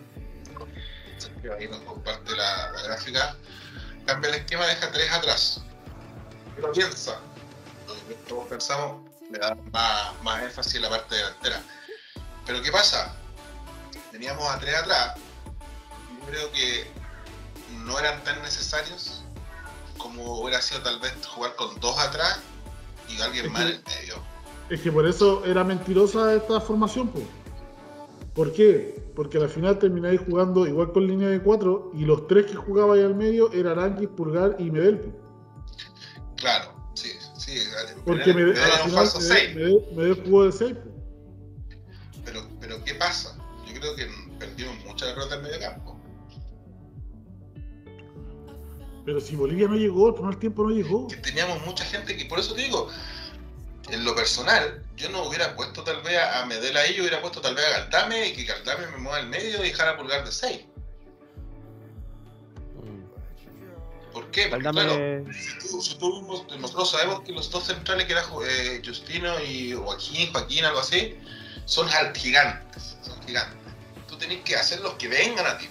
[1.59, 3.37] Ahí nos comparte la, la gráfica.
[4.07, 5.63] Cambia el esquema, deja tres atrás.
[6.75, 7.21] Piensa.
[7.87, 11.63] Lo que todos pensamos, le da más, más énfasis en la parte delantera.
[12.47, 13.15] Pero ¿qué pasa?
[14.11, 15.17] Teníamos a tres atrás.
[16.19, 16.91] Yo creo que
[17.85, 19.23] no eran tan necesarios
[19.97, 22.41] como hubiera sido tal vez jugar con dos atrás
[23.09, 24.23] y alguien más en el medio.
[24.69, 27.25] Es que por eso era mentirosa esta formación, pues.
[28.35, 29.10] ¿Por qué?
[29.21, 32.95] Porque al final termináis jugando igual con línea de cuatro y los tres que jugaba
[32.95, 35.13] ahí al medio eran Aranguis, Pulgar y Medel.
[36.37, 37.59] Claro, sí, sí.
[38.07, 39.57] Porque me Medel, al final Medel, 6.
[39.57, 40.75] Medel- Medel jugó de 6.
[42.25, 43.37] Pero, pero ¿qué pasa?
[43.67, 44.07] Yo creo que
[44.39, 46.01] perdimos muchas derrotas en medio campo.
[49.05, 51.09] Pero si Bolivia no llegó, el primer tiempo no llegó.
[51.09, 52.89] Que teníamos mucha gente que, por eso te digo,
[53.91, 57.41] en lo personal, yo no hubiera puesto tal vez a Medel ahí, yo hubiera puesto
[57.41, 60.25] tal vez a Galdame y que Galdame me mueva al medio y dejara a Pulgar
[60.25, 60.61] de 6.
[64.13, 64.49] ¿Por qué?
[64.49, 68.25] Porque, claro, Galdame, si tú- si tú- nosotros sabemos que los dos centrales que eran
[68.45, 71.17] eh, Justino y Joaquín, Joaquín, algo así,
[71.65, 73.57] son gigantes, son gigantes.
[74.09, 75.69] Tú tenés que hacer los que vengan a ti.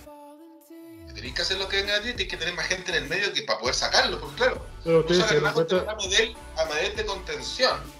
[1.08, 3.04] Si tenés que hacer los que vengan a ti, tienes que tener más gente en
[3.04, 5.32] el medio que para poder sacarlos, porque claro, Pero tú sacas
[6.58, 7.99] a Medel de contención.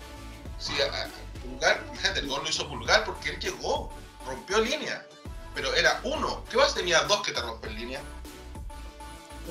[0.60, 1.08] Sí, a, a
[1.42, 3.92] Pulgar, fíjate, el gol lo hizo Pulgar porque él llegó,
[4.28, 5.06] rompió línea.
[5.56, 6.76] Pero era uno, ¿qué vas?
[6.76, 8.02] Tenía dos que te rompen línea.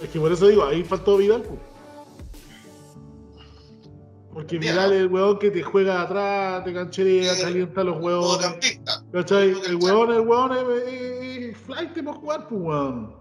[0.03, 1.43] Es que por eso digo, ahí faltó Vidal.
[1.43, 1.59] po.
[4.33, 8.39] Porque Vidal es el weón que te juega atrás, te cancherea, calienta los huevos.
[9.13, 9.51] ¿Cachai?
[9.67, 13.17] El weón, el weón es, es flight para jugar, pues weón.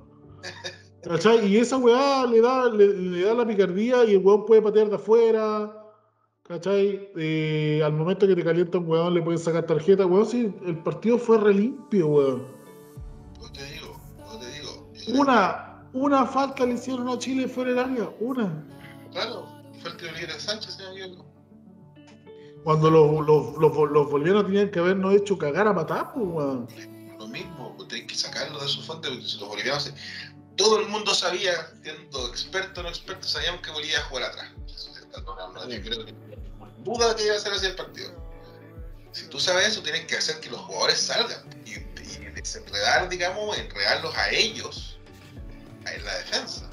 [1.03, 1.47] ¿Cachai?
[1.47, 4.89] Y esa weá le da, le, le da la picardía y el weón puede patear
[4.89, 5.73] de afuera.
[6.47, 7.09] ¿Cachai?
[7.17, 10.05] Eh, al momento que te calienta un weón le pueden sacar tarjeta.
[10.05, 12.47] Weón, sí, el partido fue re limpio, weón.
[13.41, 13.99] Yo te digo,
[14.31, 15.19] yo te digo.
[15.21, 18.09] Una, una falta le hicieron a Chile fuera del área.
[18.21, 18.65] Una.
[19.11, 19.45] Claro,
[19.81, 21.25] fue el tiro libre de Sánchez, señor.
[22.63, 26.67] Cuando los, los, los, los bolivianos tenían que habernos hecho cagar a matar, pues, weón.
[27.19, 29.83] Lo mismo, pues tenés que sacarlo de su fuente, porque si los bolivianos.
[29.83, 29.93] se-
[30.55, 31.51] Todo el mundo sabía,
[31.83, 34.51] siendo experto o no experto, sabíamos que Bolivia iba a jugar atrás.
[34.65, 36.13] Eso sí está todo, no, yo creo que
[36.83, 38.11] duda que iba a ser así el partido.
[39.11, 43.57] Si tú sabes eso, tienes que hacer que los jugadores salgan y, y desenredar, digamos,
[43.57, 44.99] enredarlos a ellos
[45.85, 46.69] en la defensa.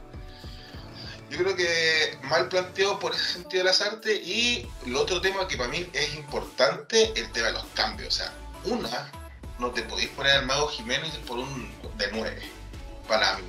[1.31, 5.49] Yo creo que mal planteado por ese sentido de las artes y el otro tema
[5.49, 8.09] que para mí es importante, el tema de los cambios.
[8.15, 8.33] O sea,
[8.65, 9.11] una,
[9.59, 12.43] no te podéis poner al Mago Jiménez por un de 9,
[13.09, 13.45] para mí.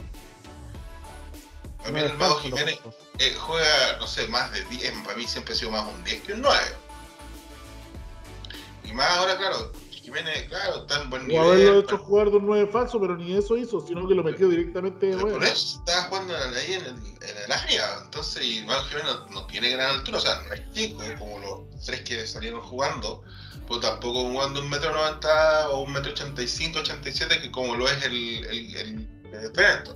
[1.79, 2.79] Para mí el Mago Jiménez
[3.19, 6.21] eh, juega, no sé, más de 10, para mí siempre ha sido más un 10
[6.23, 6.59] que un 9.
[8.83, 11.43] Y más ahora, claro, Jiménez, claro, está en buen O nivel.
[11.43, 14.23] haberlo hecho pero- jugar de un 9 falso, pero ni eso hizo, sino que lo
[14.23, 15.39] metió directamente de pero 9.
[15.39, 17.99] por eso estaba jugando ahí en el, en el área.
[18.03, 21.39] Entonces, y Mago Jiménez no, no tiene gran altura, o sea, no es chico, como
[21.39, 23.23] los tres que salieron jugando,
[23.67, 27.41] pero tampoco jugando un metro noventa o un metro ochenta y cinco, ochenta y siete,
[27.41, 28.13] que como lo es el,
[28.45, 29.95] el, el, el.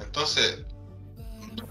[0.00, 0.58] Entonces,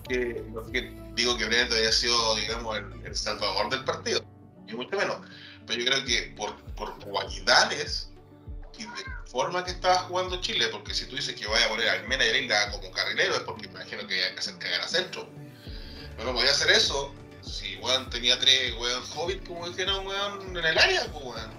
[0.07, 4.23] que, no es que digo que Benetton haya sido, digamos, el, el salvador del partido,
[4.65, 5.17] ni mucho menos.
[5.65, 8.09] Pero yo creo que por, por cualidades
[8.77, 11.89] y de forma que estaba jugando Chile, porque si tú dices que vaya a poner
[11.89, 14.57] a Almena y a Leila como carrilero, es porque me imagino que hay que hacer
[14.59, 15.27] cagar a centro.
[16.15, 20.65] Pero no podía hacer eso si weón tenía tres weón hobbit, como dijeron weón, en
[20.65, 21.51] el área, pues weón.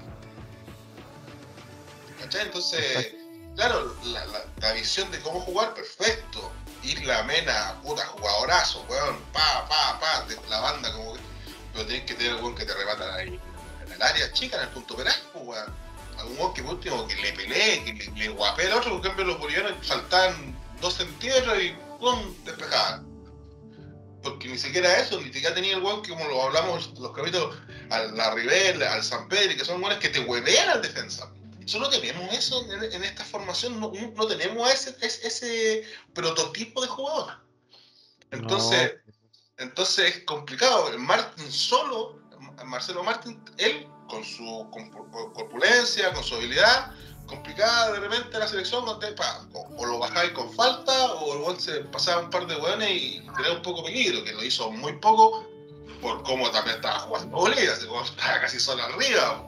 [2.21, 2.43] ¿Cachai?
[2.47, 3.15] Entonces,
[3.57, 6.53] claro, la, la, la visión de cómo jugar, perfecto.
[6.83, 11.21] Isla Mena, puta, jugadorazo, weón, pa, pa, pa, de la banda como que.
[11.73, 13.41] Pero tienes que tener weón que te remata ahí
[13.87, 15.75] en el área chica, en el punto penal, pues weón.
[16.19, 19.25] Algún weón que último que le pelee, que le, le guapee al otro, por ejemplo
[19.25, 23.07] los bolivianos saltaban dos centímetros y pum, despejaban.
[24.23, 27.57] Porque ni siquiera eso, ni siquiera tenía el weón que como lo hablamos los capítulos,
[27.91, 31.31] a la Rivel, al San Pedro, que son weones que te huevean al defensa.
[31.69, 35.83] Solo tenemos eso en, en esta formación, no, no tenemos ese, ese, ese
[36.15, 37.41] prototipo de jugador.
[38.31, 38.95] Entonces,
[39.59, 40.99] entonces es complicado.
[40.99, 42.23] Martín solo,
[42.65, 44.67] Marcelo Martín, él con su
[45.35, 46.91] corpulencia, con su habilidad,
[47.27, 52.23] complicada de repente la selección, o lo bajáis con falta, o el buen se pasaba
[52.23, 55.47] un par de hueones y tenía un poco peligro, que lo hizo muy poco,
[56.01, 59.45] por cómo también estaba jugando Bolivia, como estaba casi solo arriba.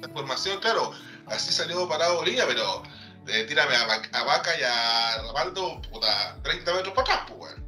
[0.00, 0.92] La formación, claro,
[1.28, 2.82] así salió parado Bolivia, pero
[3.26, 7.40] eh, tírame a, Vac- a Vaca y a Ramaldo, puta, 30 metros para atrás, pues,
[7.52, 7.64] weón.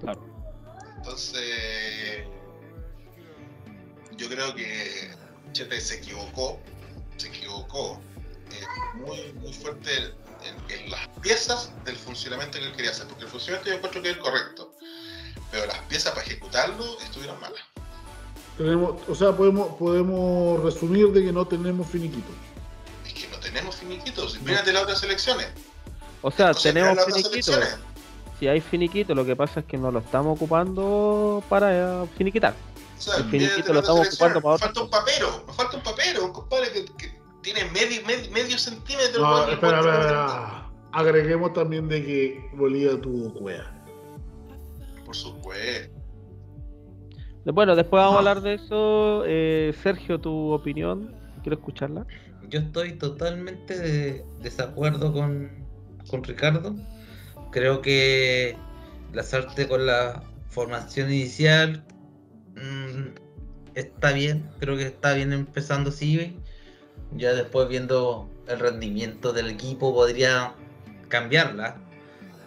[0.00, 0.34] Claro.
[0.96, 2.24] Entonces,
[4.16, 5.14] yo creo que
[5.52, 6.60] Chete se equivocó,
[7.16, 8.00] se equivocó
[8.50, 13.24] eh, muy, muy fuerte en, en las piezas del funcionamiento que él quería hacer, porque
[13.24, 14.72] el funcionamiento yo encuentro que es el correcto,
[15.50, 17.60] pero las piezas para ejecutarlo estuvieron malas.
[18.58, 22.28] Tenemos, o sea, podemos, podemos resumir de que no tenemos finiquito.
[23.04, 25.48] Es que no tenemos finiquitos, mírate las otras selecciones.
[26.22, 27.52] O sea, Entonces, tenemos mira las otras finiquito.
[27.52, 27.84] selecciones.
[28.38, 32.54] Si hay finiquito, lo que pasa es que no lo estamos ocupando para eh, finiquitar.
[32.96, 35.76] O sea, El finiquito lo estamos ocupando para Me otra falta un papero, me falta
[35.76, 39.20] un papero, un compadre que, que tiene medio, medio, medio centímetro.
[39.20, 40.70] No, espera, espera, espera.
[40.92, 43.70] Agreguemos también de que Bolivia tuvo cueva.
[45.04, 45.92] Por supuesto.
[47.52, 49.24] Bueno, después vamos a hablar de eso.
[49.26, 51.14] Eh, Sergio, tu opinión.
[51.42, 52.06] Quiero escucharla.
[52.48, 55.50] Yo estoy totalmente de desacuerdo con,
[56.08, 56.74] con Ricardo.
[57.52, 58.56] Creo que
[59.12, 61.84] lanzarte con la formación inicial
[62.54, 63.14] mm,
[63.74, 64.48] está bien.
[64.58, 66.34] Creo que está bien empezando Sibe.
[67.12, 70.54] Ya después viendo el rendimiento del equipo podría
[71.08, 71.76] cambiarla.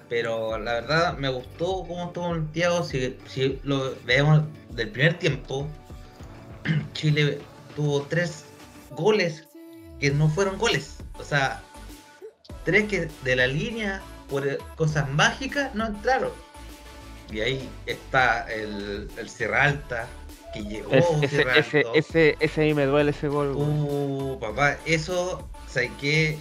[0.10, 2.84] Pero la verdad me gustó cómo estuvo Santiago.
[2.84, 5.68] Si, si lo vemos del primer tiempo,
[6.94, 7.40] Chile
[7.76, 8.46] tuvo tres
[8.92, 9.44] goles
[10.00, 10.98] que no fueron goles.
[11.20, 11.62] O sea,
[12.64, 16.32] tres que de la línea por cosas mágicas no entraron.
[17.32, 20.08] Y ahí está el, el Sierra Alta
[20.54, 20.94] que llegó.
[20.94, 21.92] Es- ese, Sierra ese, Alto.
[21.96, 23.54] ese, ese ahí me duele ese gol.
[23.56, 26.38] Uh, papá, eso, sé que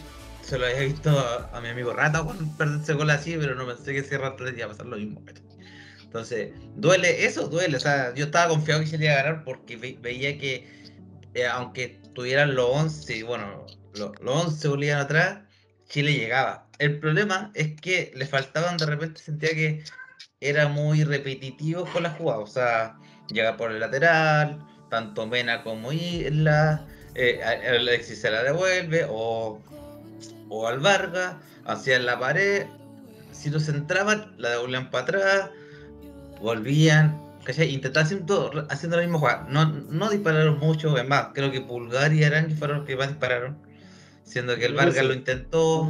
[0.47, 1.11] se lo había visto
[1.53, 4.45] a, mi amigo Rata cuando perder ese gol así, pero no pensé que Sierra Alta
[4.45, 5.23] le iba a pasar lo mismo.
[6.03, 7.77] Entonces, duele, eso duele.
[7.77, 10.69] O sea, yo estaba confiado que se le iba a ganar porque ve- veía que,
[11.35, 15.41] eh, aunque tuvieran los 11, bueno, lo- los 11 bolivianos atrás,
[15.89, 16.69] Chile llegaba.
[16.79, 19.85] El problema es que le faltaban, de repente sentía que
[20.41, 22.39] era muy repetitivo con la jugada.
[22.41, 22.97] O sea,
[23.29, 29.63] llega por el lateral, tanto Mena como Isla, eh, Alexis se la devuelve, o,
[30.49, 32.67] o al Vargas, hacían la pared,
[33.33, 35.51] si lo centraban, la devolvían para atrás,
[36.41, 37.73] volvían, ¿cachai?
[37.73, 39.47] Intentaban haciendo, haciendo la misma jugada.
[39.49, 43.09] No, no dispararon mucho, es más, creo que Pulgar y Aranqui fueron los que más
[43.09, 43.59] dispararon,
[44.25, 45.85] siendo que el Vargas lo intentó.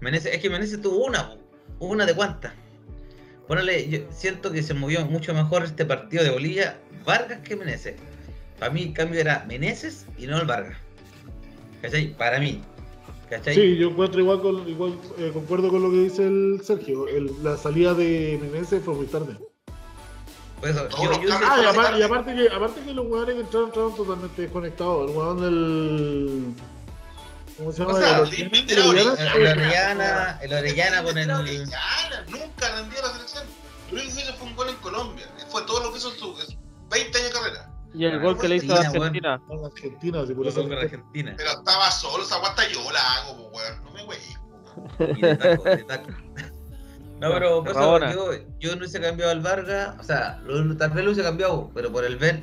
[0.00, 0.34] Menezes.
[0.34, 1.36] Es que Menezes tuvo una,
[1.78, 2.52] una de cuántas.
[3.46, 7.96] Ponele, yo siento que se movió mucho mejor este partido de Bolivia Vargas que Menezes.
[8.58, 10.78] Para mí el cambio era Menezes y no el Vargas.
[11.82, 12.16] ¿Cachai?
[12.16, 12.62] Para mí.
[13.36, 13.54] ¿Cachai?
[13.54, 17.08] Sí, yo encuentro igual, con, igual eh, concuerdo con lo que dice el Sergio.
[17.08, 19.38] El- la salida de Menezes fue muy tarde.
[20.60, 21.98] Todos yo- yo Ah, y aparte, tarde.
[21.98, 25.08] y aparte que, aparte que los jugadores que entraron entraron totalmente desconectados.
[25.08, 26.54] El jugador del.
[27.58, 27.92] ¿Cómo se llama?
[27.94, 31.30] O sea, El Orellana- el Orellana- el Orellana, el Orellana con el.
[31.30, 33.44] Orellana, nunca rendió la selección.
[33.90, 35.26] Lo único que hizo fue un gol en Colombia.
[35.48, 36.56] Fue todo lo que hizo en sus
[36.90, 37.71] 20 años de carrera.
[37.94, 39.42] Y el gol que le hizo a Argentina, Argentina.
[39.46, 40.60] Con Argentina, sí, por eso.
[40.72, 41.34] Argentina.
[41.36, 43.84] Pero estaba solo, esa guata yo la hago, pues, weón.
[43.84, 45.16] No me wey.
[45.18, 46.08] Y de taco, de taco.
[47.20, 48.12] No, pero por eso Rabona.
[48.12, 51.70] yo, yo no hubiese cambiado al Vargas, o sea, lo- tal vez lo hubiese cambiado,
[51.74, 52.42] pero por el ver,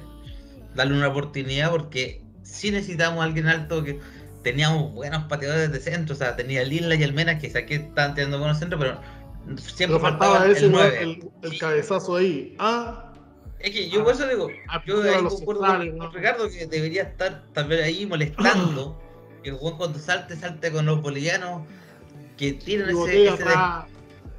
[0.76, 4.00] darle una oportunidad porque sí necesitamos a alguien alto que
[4.44, 7.76] teníamos buenos pateadores de centro, o sea, tenía el Isla y el Mena que saqué
[7.76, 9.02] estaban tirando buenos centros, pero
[9.58, 11.02] siempre Pero faltaba faltaba ese el weón, 9.
[11.42, 12.56] el, el cabezazo ahí.
[12.60, 13.09] Ah,
[13.60, 15.62] Es que yo por eso digo, Ah, yo ahí concuerdo
[15.98, 18.98] con, Ricardo que debería estar vez ahí molestando,
[19.44, 21.64] que el Juan cuando salte, salte con los bolivianos,
[22.38, 23.46] que tienen ese, ese, des-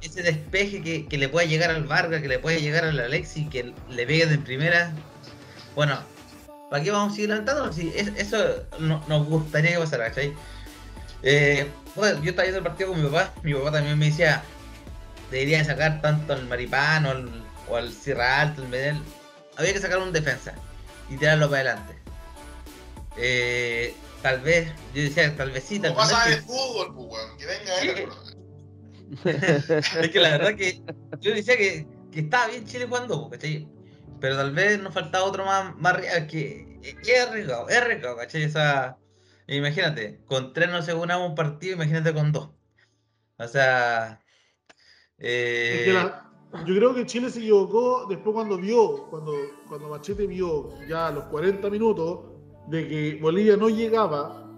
[0.01, 3.47] ese despeje que, que le pueda llegar al Vargas, que le pueda llegar al Alexi,
[3.47, 4.91] que le pegue de primera.
[5.75, 5.99] Bueno,
[6.71, 7.31] ¿para qué vamos a seguir?
[7.73, 10.33] Si es- eso no- nos gustaría que pasara, ¿cachai?
[11.21, 14.41] Eh, bueno, yo estaba viendo el partido con mi papá, mi papá también me decía,
[15.29, 17.29] deberían sacar tanto al Maripano al-
[17.71, 18.97] o al Sierra Alto, al Medel,
[19.57, 20.53] había que sacar un defensa
[21.09, 21.95] y tirarlo para adelante.
[23.17, 27.07] Eh, tal vez, yo decía, tal vez sí, tal vez pasa que- de fútbol, pues,
[27.09, 27.37] weón.
[27.37, 28.09] Que venga él.
[30.03, 30.81] es que la verdad que
[31.19, 33.67] yo decía que, que estaba bien Chile jugando, ¿cachai?
[34.19, 38.45] Pero tal vez nos faltaba otro más, más real, que es arriesgado, es arriesgado, ¿cachai?
[38.45, 38.97] O sea,
[39.47, 42.51] imagínate, con tres no se ganamos un partido, imagínate con dos.
[43.37, 44.21] O sea,
[45.17, 46.30] eh, Es que la-
[46.65, 49.33] yo creo que Chile se equivocó después cuando vio, cuando,
[49.67, 52.19] cuando Machete vio ya a los 40 minutos
[52.67, 54.51] de que Bolivia no llegaba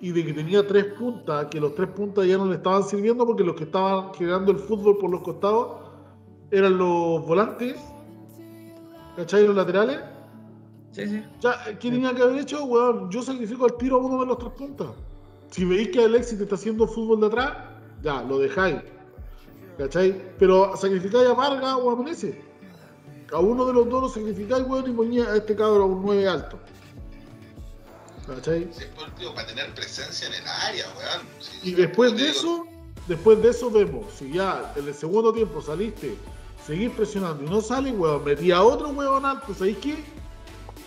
[0.00, 3.26] y de que tenía tres puntas, que los tres puntas ya no le estaban sirviendo
[3.26, 5.88] porque los que estaban generando el fútbol por los costados
[6.50, 7.76] eran los volantes,
[9.16, 9.46] ¿cachai?
[9.46, 10.00] Los laterales.
[10.92, 11.22] Sí, sí.
[11.40, 12.64] Ya, ¿qué tenía que haber hecho?
[12.64, 14.88] Weón, yo sacrifico al tiro a uno de los tres puntas.
[15.50, 17.52] Si veis que Alexis te está haciendo fútbol de atrás,
[18.02, 18.76] ya, lo dejáis.
[19.78, 20.20] ¿Cachai?
[20.40, 22.34] Pero sacrificáis a Vargas o a Menezes.
[23.32, 26.02] A uno de los dos lo sacrificáis, weón, y ponía a este cabrón a un
[26.02, 26.58] 9 alto.
[28.26, 28.68] ¿Cachai?
[28.72, 31.26] Sí, por último, para tener presencia en el área, weón.
[31.38, 32.66] Sí, Y después de digo, eso,
[33.06, 36.16] después de eso vemos, si ya en el segundo tiempo saliste,
[36.66, 39.96] seguís presionando y no sale, weón, metí a otro weón alto, ¿sabéis qué?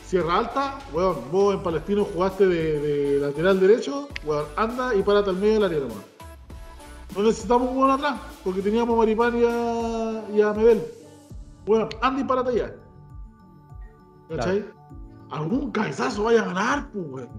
[0.05, 5.29] Sierra Alta, weón, vos en Palestino jugaste de, de lateral derecho, weón, anda y párate
[5.29, 6.10] al medio del área nomás.
[7.15, 10.85] No necesitamos un atrás, porque teníamos a Maripán y a, y a Medel.
[11.67, 12.73] Weón, anda y párate allá.
[14.29, 14.65] ¿Cachai?
[15.29, 17.29] Algún cabezazo vaya a ganar, pues, weón.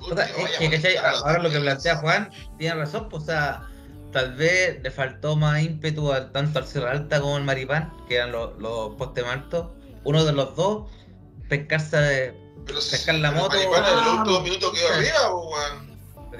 [0.00, 0.96] O sea, es que, a ¿cachai?
[0.96, 1.96] a los Ahora lo que plantea.
[1.96, 3.66] Juan tiene razón, pues, o sea,
[4.12, 8.16] tal vez le faltó más ímpetu al- tanto al Sierra Alta como al Maripán, que
[8.16, 9.24] eran los, los postes.
[10.04, 10.88] Uno de los dos,
[11.48, 12.34] pescarse
[12.66, 14.18] pescar la pero moto, Maripán en el claro.
[14.20, 15.87] último minuto quedó arriba, pues, weón.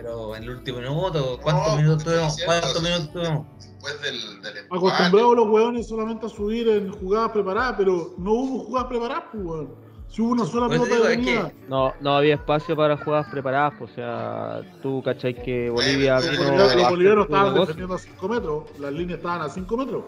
[0.01, 2.37] Pero en el último minuto, ¿cuántos No, minutos estoy tuvimos?
[2.45, 3.47] ¿Cuántos minutos tuvimos?
[3.59, 4.77] Después del, del empate.
[4.77, 9.45] Acostumbrados los hueones solamente a subir en jugadas preparadas, pero no hubo jugadas preparadas, pues,
[9.45, 9.89] weón.
[10.09, 11.53] Si hubo una sola Por eso pelota digo, es detenida.
[11.69, 16.25] No, no había espacio para jugadas preparadas, pues, o sea, tú cachai que Bolivia Los
[16.27, 20.05] Los vino bolivianos- los estaban defendiendo a 5 metros, las líneas estaban a 5 metros.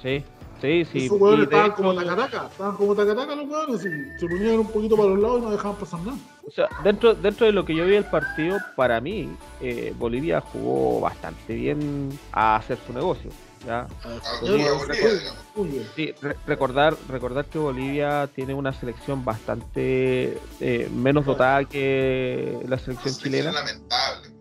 [0.00, 0.22] Sí,
[0.62, 1.04] sí, sí.
[1.06, 4.66] Esos hueones estaban hecho, como tacataca, estaban como tacataca los hueones y se ponían un
[4.68, 6.18] poquito para los lados y no dejaban pasar nada.
[6.46, 9.28] o sea, dentro, dentro de lo que yo vi del partido, para mí,
[9.60, 13.30] eh, Bolivia jugó bastante bien a hacer su negocio.
[13.66, 13.86] ¿ya?
[14.04, 15.84] Ah, Bolivia, bien.
[15.94, 22.78] Sí, re- recordar, recordar que Bolivia tiene una selección bastante eh, menos dotada que la
[22.78, 23.50] selección Sí, chilena.
[23.50, 24.31] Es lamentable.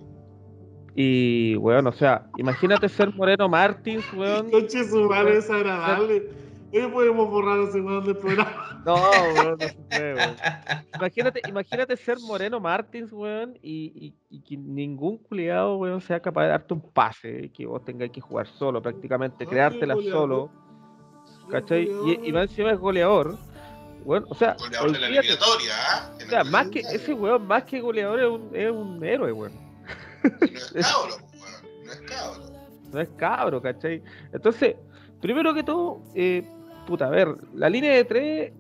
[0.96, 4.50] Y, weón, o sea, imagínate ser Moreno Martins, weón.
[4.52, 6.30] Conche su madre es agradable.
[6.74, 8.68] Hoy podemos borrar ese weón del programa.
[8.84, 10.36] No, weón, no se puede, weón.
[10.96, 16.44] Imagínate, imagínate ser Moreno Martins, weón, y, y- y que ningún culiado, weón, sea capaz
[16.44, 20.50] de darte un pase, y que vos tengáis que jugar solo, prácticamente, No, creártela solo,
[21.52, 21.88] ¿cachai?
[22.08, 23.38] Y, y más encima es goleador,
[24.04, 26.12] weón, o sea, Goleador de la olvídate, eliminatoria, ¿ah?
[26.18, 29.32] Que o sea, más que, ese weón, más que goleador, es un, es un héroe,
[29.32, 29.52] weón.
[30.24, 30.30] Y
[30.74, 31.16] no es cabro.
[31.86, 32.44] No es cabro.
[32.92, 34.02] No es cabro, ¿cachai?
[34.34, 34.76] Entonces,
[35.22, 36.46] primero que todo, eh,
[36.86, 38.52] puta, a ver, la línea de tres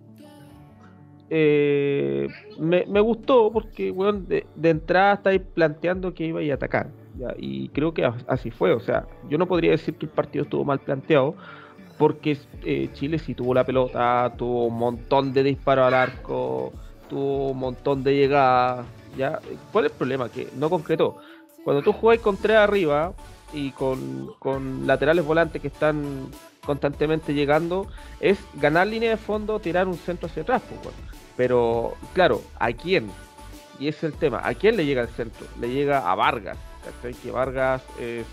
[1.29, 2.27] eh,
[2.59, 6.89] me, me gustó porque, weón, de, de entrada estáis planteando que iba a atacar.
[7.17, 8.73] ya, y creo que as- así fue.
[8.73, 11.35] O sea, yo no podría decir que el partido estuvo mal planteado
[11.97, 16.73] porque eh, Chile sí tuvo la pelota, tuvo un montón de disparos al arco,
[17.09, 18.85] tuvo un montón de llegadas.
[19.17, 19.39] ¿ya?
[19.71, 20.29] ¿Cuál es el problema?
[20.29, 21.17] Que no concretó.
[21.63, 23.13] Cuando tú jugáis con tres arriba
[23.53, 26.27] y con, con laterales volantes que están
[26.65, 27.87] constantemente llegando,
[28.19, 30.61] es ganar línea de fondo, tirar un centro hacia atrás.
[30.67, 30.95] pues, weón.
[31.37, 33.09] Pero, claro, ¿a quién?
[33.79, 34.41] Y ese es el tema.
[34.43, 35.47] ¿A quién le llega el centro?
[35.59, 36.57] Le llega a Vargas.
[36.83, 37.13] ¿cachai?
[37.13, 38.25] Que Vargas es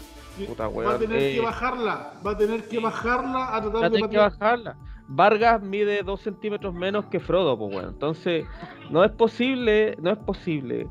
[0.47, 1.35] Puta, va a tener eh.
[1.35, 4.39] que bajarla, va a tener que bajarla a tratar Va a de tener que patear.
[4.39, 4.77] bajarla.
[5.09, 7.89] Vargas mide dos centímetros menos que Frodo, pues bueno.
[7.89, 8.47] Entonces,
[8.91, 10.87] no es posible, no es posible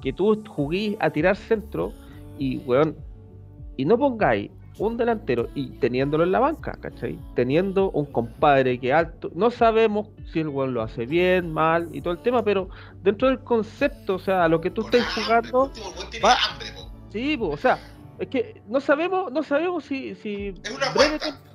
[0.00, 1.92] que tú juguís a tirar centro
[2.38, 2.96] y, weón,
[3.76, 7.18] y no pongáis un delantero y teniéndolo en la banca, ¿cachai?
[7.34, 12.02] Teniendo un compadre que alto, no sabemos si el weón lo hace bien, mal y
[12.02, 12.68] todo el tema, pero
[13.02, 15.90] dentro del concepto, o sea, a lo que tú hambre, jugando, último
[16.22, 16.90] va- hambre, po.
[17.10, 17.78] sí, pues, o sea,
[18.18, 20.48] es que no sabemos, no sabemos si, si.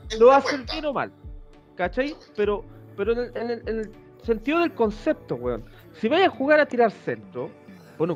[0.10, 1.12] Es lo hace bien o mal.
[1.76, 2.16] ¿Cachai?
[2.36, 2.64] Pero,
[2.98, 3.92] pero en el, en el- en el
[4.24, 5.64] sentido del concepto, weón.
[5.94, 7.50] Si vaya a jugar a tirar centro,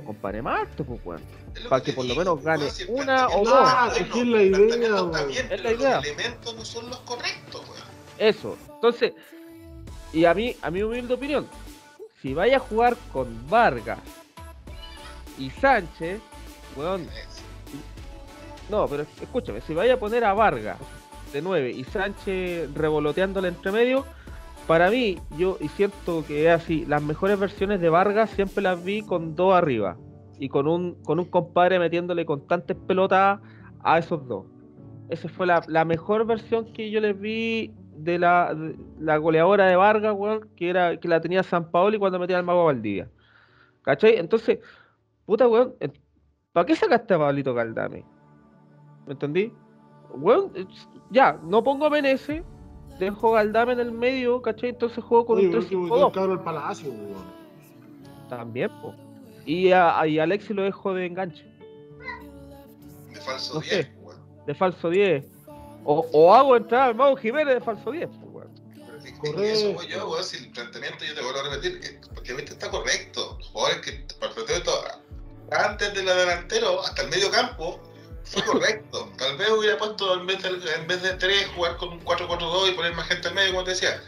[0.04, 1.22] compadre más alto, pues, weón.
[1.70, 3.54] Para te que por lo menos gane si una o dos.
[3.56, 5.32] Ah, bueno, es que es la idea, weón.
[5.32, 5.96] Es la idea.
[5.98, 7.84] Los elementos no son los correctos, weón.
[8.18, 8.58] Eso.
[8.74, 9.14] Entonces,
[10.14, 11.48] y a mí, a mi humilde opinión,
[12.22, 14.00] si vaya a jugar con Vargas
[15.38, 16.22] y Sánchez,
[16.76, 17.08] weón,
[18.70, 20.78] no, pero escúchame, si vaya a poner a Vargas
[21.32, 24.06] de 9 y Sánchez revoloteándole entre medio,
[24.68, 28.84] para mí, yo y siento que es así, las mejores versiones de Vargas siempre las
[28.84, 29.97] vi con dos arriba
[30.39, 33.39] y con un, con un compadre metiéndole constantes pelotas
[33.84, 34.45] a esos dos.
[35.09, 38.55] Esa fue la, la mejor versión que yo les vi de la,
[38.99, 42.43] la goleadora de Vargas, weón, que era que la tenía San Paoli cuando metía al
[42.43, 43.09] mago Valdivia.
[43.84, 44.18] ¿Cachai?
[44.18, 44.59] Entonces,
[45.26, 45.76] puta weón,
[46.51, 48.03] ¿para qué sacaste a Pablito Caldame?
[49.05, 49.53] ¿Me entendí?
[50.16, 50.51] Weón,
[51.11, 51.89] ya, no pongo a
[52.96, 54.70] Menezes, dejo Galdame en el medio, ¿cachai?
[54.70, 56.91] Entonces juego con Oye, un pero que 3-5-2 cabro el palacio,
[58.30, 58.93] también, po.
[59.46, 61.46] Y a, a- y Alexi lo dejo de enganche,
[63.14, 63.91] De falso No 10, sé.
[64.02, 64.20] weón.
[64.48, 65.26] de falso 10.
[65.84, 68.50] O, o hago entrar al Mago Jiménez de falso 10, po, weón.
[69.22, 69.52] Pero que-.
[69.52, 72.72] Eso, weón, yo, weón, si el planteamiento, yo te vuelvo a repetir, eh, efectivamente está
[72.72, 73.36] correcto.
[73.38, 74.84] Los jugadores que partió todo,
[75.52, 77.80] antes del delantero, hasta el medio campo,
[78.26, 79.09] fue correcto.
[79.17, 82.69] Tal vez hubiera puesto en vez de, en vez de tres, jugar con un 4-4-2
[82.69, 84.01] y poner más gente al medio, como te decía.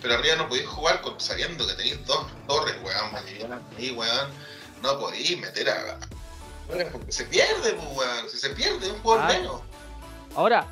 [0.00, 4.28] Pero arriba no podéis jugar con, sabiendo que tenéis dos torres, weón, ahí, weón.
[4.82, 5.98] No podéis meter a.
[6.92, 8.28] Porque se pierde, pues, weón.
[8.30, 9.32] Si se pierde, un jugador Ah.
[9.32, 9.60] menos.
[10.34, 10.66] Ahora,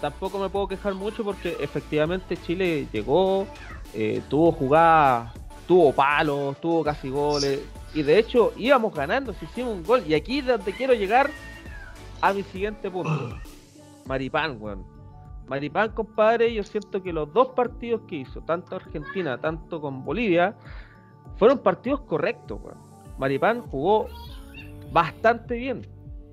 [0.00, 3.46] tampoco me puedo quejar mucho porque efectivamente Chile llegó,
[3.92, 5.32] eh, tuvo jugadas,
[5.66, 7.60] tuvo palos, tuvo casi goles.
[7.92, 10.04] Y de hecho íbamos ganando, si hicimos un gol.
[10.06, 11.28] Y aquí es donde quiero llegar
[12.20, 13.36] a mi siguiente punto.
[14.06, 14.84] Maripán, weón.
[15.46, 20.54] Maripán, compadre, yo siento que los dos partidos que hizo, tanto Argentina, tanto con Bolivia,
[21.36, 22.78] fueron partidos correctos, weón.
[23.18, 24.06] Maripán jugó
[24.92, 25.86] bastante bien.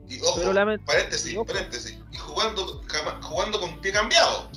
[0.07, 1.45] Y ojo, Pero lament- paréntesis, y ojo.
[1.45, 2.01] paréntesis.
[2.11, 2.81] Y jugando,
[3.21, 4.49] jugando con pie cambiado.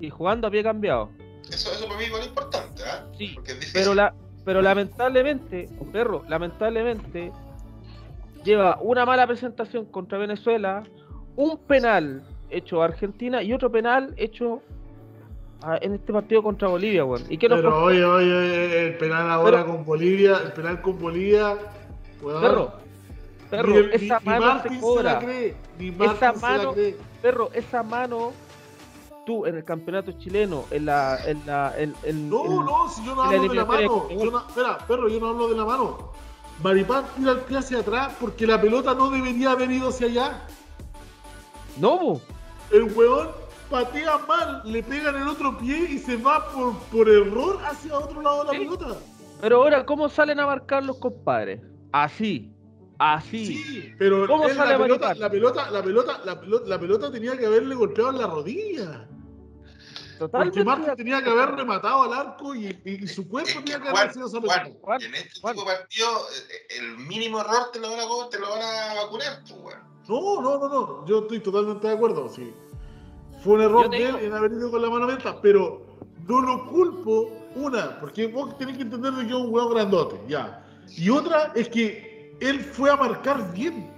[0.00, 1.10] Y jugando a pie cambiado.
[1.50, 3.06] Eso, eso para mí igual es importante, ¿ah?
[3.18, 3.80] Sí, Porque es difícil.
[3.82, 4.14] Pero, la,
[4.44, 7.30] pero lamentablemente, perro, lamentablemente,
[8.44, 10.82] lleva una mala presentación contra Venezuela,
[11.36, 14.62] un penal hecho a Argentina y otro penal hecho
[15.62, 17.22] a- en este partido contra Bolivia, weón.
[17.28, 17.84] ¿Y qué nos Pero costó?
[17.86, 21.56] oye, oye, el penal ahora Pero- con Bolivia, el penal con Bolivia,
[22.22, 22.72] weón, Perro,
[23.50, 25.18] perro, ni esa ni- ni mano Martín se la cobra.
[25.20, 26.96] cree, ni se la mano- cree.
[27.22, 28.32] Perro, esa mano,
[29.24, 31.18] tú en el campeonato chileno, en la.
[31.26, 34.08] En la en, en- No, en- no, si yo no hablo de la mano.
[34.10, 36.10] Yo no, espera, perro, yo no hablo de la mano.
[36.62, 40.46] Maripán tira el pie hacia atrás porque la pelota no debería haber ido hacia allá.
[41.78, 42.20] No.
[42.70, 43.28] El weón
[43.70, 47.98] patea mal, le pega en el otro pie y se va por, por error hacia
[47.98, 48.58] otro lado de la Sí.
[48.64, 48.96] pelota.
[49.40, 51.60] pero ahora, ¿cómo salen a marcar los compadres?
[51.92, 52.52] Así,
[52.98, 53.46] así.
[53.46, 57.36] Sí, pero ¿Cómo sale la, pelota, la pelota, la pelota, la pelota, la pelota tenía
[57.36, 59.08] que haberle golpeado en la rodilla.
[60.24, 60.64] Totalmente.
[60.64, 64.28] Porque Martín tenía que haber rematado al arco y, su cuerpo tenía que haber sido.
[64.28, 65.54] Juan, Juan, en este Juan.
[65.54, 68.94] tipo de partido, eh, el mínimo error te lo van a, te lo van a
[69.02, 69.80] vacunar, pues, weón.
[70.08, 71.06] No, no, no, no.
[71.06, 72.28] Yo estoy totalmente de acuerdo.
[72.28, 72.54] Sí.
[73.42, 75.84] Fue un error de él en haber ido con la mano abierta, pero
[76.26, 77.30] no lo culpo.
[77.54, 80.66] Una, porque vos tenés que entender de que es un huevo grandote, ya.
[80.88, 83.92] Y otra es que él fue a marcar bien.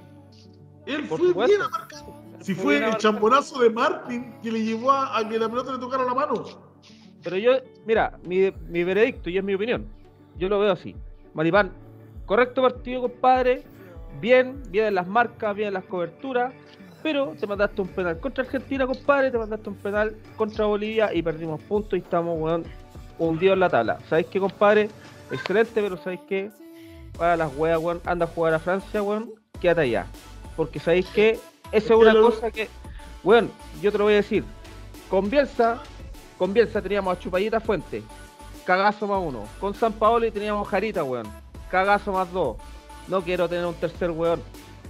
[0.84, 1.56] Él Por fue supuesto.
[1.56, 2.04] bien a marcar.
[2.46, 5.78] Si Fue el chambonazo de Martin que le llevó a, a que la pelota le
[5.80, 6.44] tocara la mano.
[7.24, 7.50] Pero yo,
[7.84, 9.88] mira, mi, mi veredicto y es mi opinión.
[10.38, 10.94] Yo lo veo así.
[11.34, 11.72] Maripán,
[12.24, 13.64] correcto partido, compadre.
[14.20, 16.54] Bien, bien en las marcas, bien en las coberturas.
[17.02, 19.32] Pero te mandaste un penal contra Argentina, compadre.
[19.32, 22.62] Te mandaste un penal contra Bolivia y perdimos puntos y estamos, weón,
[23.18, 23.98] hundidos en la tabla.
[24.08, 24.88] ¿Sabéis qué, compadre?
[25.32, 26.50] Excelente, pero ¿sabéis qué?
[27.18, 29.32] Para las weas, weón, anda a jugar a Francia, weón.
[29.60, 30.06] Quédate allá.
[30.56, 31.40] Porque ¿sabéis qué?
[31.72, 32.68] Eso es una lo- cosa que,
[33.24, 33.50] weón,
[33.82, 34.44] yo te lo voy a decir.
[35.10, 35.82] Con Bielsa,
[36.38, 38.02] con Bielsa teníamos a Chupallita Fuente,
[38.64, 39.44] cagazo más uno.
[39.60, 41.26] Con San Paolo teníamos Jarita, weón,
[41.70, 42.56] cagazo más dos.
[43.08, 44.42] No quiero tener un tercer weón.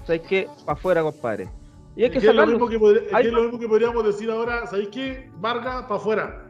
[0.07, 0.49] ¿Sabes qué?
[0.65, 1.49] Para afuera, compadre.
[1.97, 4.31] Y hay que Es que es lo, mismo que, es lo mismo que podríamos decir
[4.31, 5.31] ahora, ¿sabéis qué?
[5.39, 6.43] Vargas para afuera.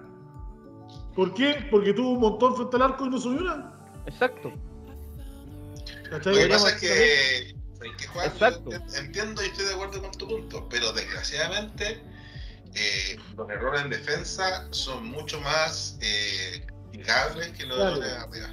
[1.14, 1.66] ¿Por qué?
[1.70, 3.72] Porque tuvo un montón frente al arco y no subió una.
[4.06, 4.52] Exacto.
[6.10, 6.34] ¿Cachai?
[6.34, 7.55] Lo que pasa es que,
[7.86, 8.26] ¿sabes qué, Juan?
[8.26, 8.70] Exacto.
[8.98, 12.00] Entiendo y estoy de acuerdo con tu punto, pero desgraciadamente
[12.74, 17.96] eh, los errores en defensa son mucho más eh, que los Claro.
[17.96, 18.48] errores arriba.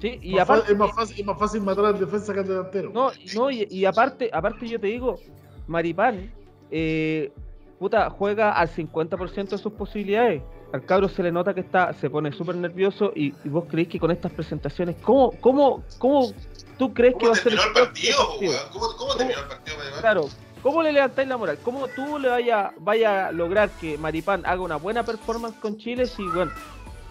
[0.00, 0.72] Sí, y Más aparte.
[0.72, 2.90] es, más fácil, es más fácil matar al defensa que al delantero.
[2.92, 5.18] No, no y, y aparte, aparte yo te digo,
[5.66, 6.32] Maripán,
[6.70, 7.32] eh,
[7.80, 10.42] puta, juega al 50% de sus posibilidades.
[10.72, 13.88] Al cabro se le nota que está, se pone súper nervioso y, y vos creéis
[13.88, 16.30] que con estas presentaciones, ¿cómo, cómo, cómo
[16.76, 18.38] tú crees que ¿Cómo va a ser el partido, partido?
[18.40, 18.62] weón?
[18.72, 19.76] ¿Cómo, cómo terminó el partido?
[20.00, 20.28] Claro,
[20.62, 21.58] ¿cómo le levantáis la moral?
[21.64, 26.04] ¿Cómo tú le vaya, vaya a lograr que Maripán haga una buena performance con Chile
[26.04, 26.52] si, bueno,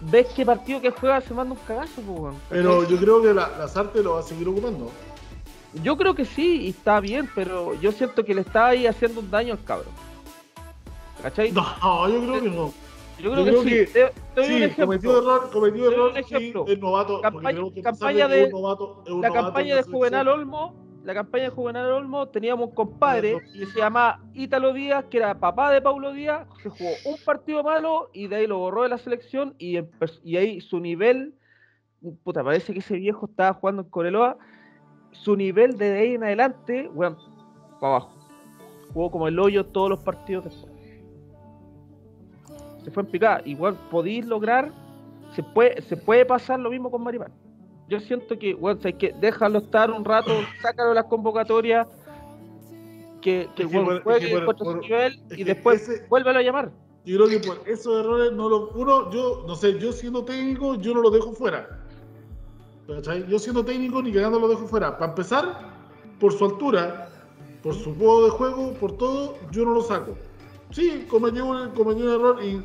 [0.02, 2.36] ves qué partido que juega se manda un cagazo, pues, weón?
[2.50, 4.92] Pero yo creo que la, la Sarte lo va a seguir ocupando.
[5.82, 9.18] Yo creo que sí, y está bien, pero yo siento que le está ahí haciendo
[9.18, 9.86] un daño al cabro.
[11.22, 11.50] ¿Cachai?
[11.50, 12.72] No, yo creo que no.
[13.22, 13.92] Yo creo yo creo que, que sí.
[13.92, 14.00] Te,
[14.34, 14.86] te doy un Sí, ejemplo.
[14.86, 17.20] cometió error, cometió error, sí, es novato.
[17.20, 20.28] Campaña- que campaña que de- novato- La novato campaña de Juvenal.
[20.28, 25.16] Olmo, la campaña de Juvenal Olmo, teníamos un compadre que se llama Ítalo Díaz, que
[25.18, 28.82] era papá de Paulo Díaz, se jugó un partido malo y de ahí lo borró
[28.82, 29.78] de la selección y,
[30.22, 31.34] y ahí su nivel,
[32.24, 34.36] puta, parece que ese viejo estaba jugando en Coreloa,
[35.12, 37.16] su nivel de ahí en adelante, bueno,
[37.80, 38.14] para abajo.
[38.92, 40.72] Jugó como el hoyo todos los partidos después.
[42.88, 43.42] Se fue en picada.
[43.44, 44.72] Igual podéis lograr,
[45.36, 47.30] se puede, se puede pasar lo mismo con Maripán.
[47.86, 50.30] Yo siento que, bueno, hay que déjalo estar un rato,
[50.62, 51.86] sácalo de las convocatorias,
[53.20, 56.38] que, que, que bueno, juegue que por- su por- nivel y que después ese- vuélvelo
[56.38, 56.70] a llamar.
[57.04, 58.70] Yo creo que por esos errores no lo.
[58.70, 61.84] Uno, yo no sé, yo siendo técnico, yo no lo dejo fuera.
[62.86, 63.26] ¿cachai?
[63.28, 64.96] Yo siendo técnico ni cagando lo dejo fuera.
[64.96, 65.72] Para empezar,
[66.18, 67.10] por su altura,
[67.62, 70.16] por su modo de juego, por todo, yo no lo saco.
[70.70, 72.62] Sí, cometió un, cometió un error y,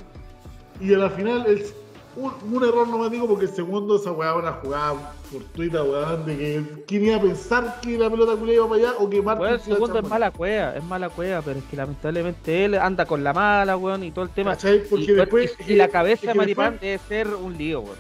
[0.84, 1.74] y a la final es
[2.16, 6.84] un, un error digo porque el segundo esa weá una jugada fortuita, weón, de que
[6.86, 9.54] quién iba a pensar que la pelota culia iba para allá o que Martín Weón,
[9.56, 13.24] el segundo es mala cueva, es mala cueva, pero es que lamentablemente él anda con
[13.24, 14.52] la mala, weón, y todo el tema.
[14.52, 14.84] ¿Cachai?
[14.88, 17.80] Porque y, weón, después- y- y la cabeza de Maripán después- debe ser un lío,
[17.82, 17.98] weón.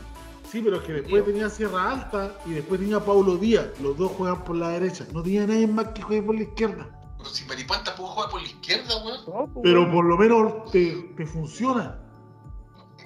[0.51, 3.65] Sí, pero es que después tenía Sierra Alta y después tenía Paulo Díaz.
[3.81, 5.07] Los dos juegan por la derecha.
[5.11, 6.87] No tenía nadie más que juegue por la izquierda.
[7.17, 9.17] Pero si Maripán tampoco juega por la izquierda, weón.
[9.25, 11.97] No, pues, Pero por lo menos te, te funciona.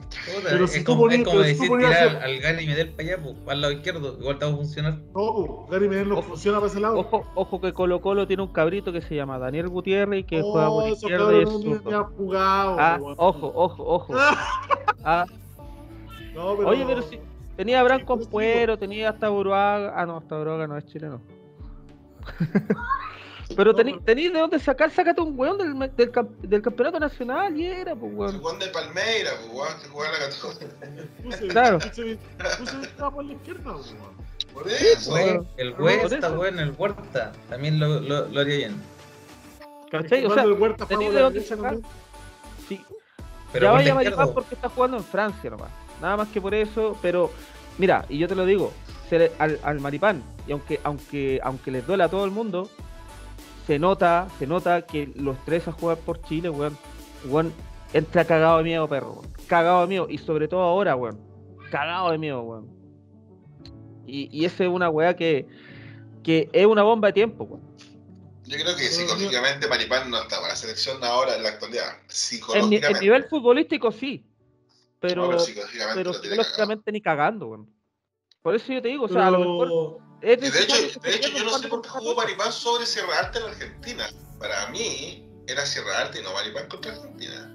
[0.10, 3.36] Puta, Pero es, si como, es como decir tirar al, Gary Medel para allá, pues,
[3.48, 4.98] al lado izquierdo, igual te va a funcionar.
[5.14, 6.30] No, Gary Medel no Ojo.
[6.30, 7.00] funciona para ese lado.
[7.00, 10.40] Ojo, ojo que Colo Colo tiene un cabrito que se llama Daniel Gutiérrez y que
[10.40, 12.76] No, juega por izquierda y es no jugado.
[12.80, 14.14] Ah, ojo, ojo, ojo.
[15.04, 15.26] Ah,
[16.34, 17.20] No, pero- Oye, pero si
[17.56, 19.94] tenía a Branco Sí, pero Puero, tenía hasta Buruaga.
[19.96, 21.22] Ah, no, hasta Buruaga no es chileno.
[23.56, 27.00] pero tení, pero- tení de dónde sacar, sácate un weón del, del, camp- del campeonato
[27.00, 28.60] nacional y era, pues El weón.
[28.60, 31.06] De Palmeira, pues, weón, que juega en la.
[31.24, 31.80] Puse, Claro.
[31.80, 32.18] puse,
[32.60, 34.28] puse estaba por la izquierda, weón.
[34.54, 35.18] Por eso.
[35.58, 35.74] El
[36.16, 38.82] está bueno, el Huerta también lo, lo, lo haría bien.
[39.92, 40.26] ¿Cachai?
[40.26, 41.78] O sea, el Huerta por de dónde sacar.
[42.68, 42.82] Sí,
[43.54, 45.70] Pero ya vaya izquierda, porque está jugando en Francia nomás.
[46.02, 47.32] Nada más que por eso, pero
[47.78, 48.74] mira, y yo te lo digo,
[49.10, 52.70] se le- al, al Maripán, y aunque, aunque, aunque les duele a todo el mundo,
[53.68, 56.78] se nota, se nota que los tres a jugar por Chile, weón,
[57.26, 57.54] weón,
[57.92, 59.34] entra cagado de miedo, perro, weón.
[59.46, 61.20] Cagado de miedo, y sobre todo ahora, weón.
[61.70, 62.70] Cagado de miedo, weón.
[64.06, 65.46] Y, y esa es una weá que,
[66.24, 67.68] que es una bomba de tiempo, weón.
[68.46, 71.98] Yo creo que psicológicamente Maripán no está para la selección ahora en la actualidad.
[72.08, 72.88] Psicológicamente.
[72.88, 74.26] en nivel futbolístico sí,
[75.02, 76.84] pero, No, pero psicológicamente pero cagado.
[76.94, 77.70] ni cagando, weón.
[78.42, 81.30] Por eso yo te digo, o sea, a lo mejor es de hecho, de hecho
[81.30, 82.16] yo no sé por qué jugó.
[82.16, 84.06] Maripán sobre Sierra Alta en Argentina.
[84.40, 87.54] Para mí era Sierra Alta y no Maripán contra Argentina.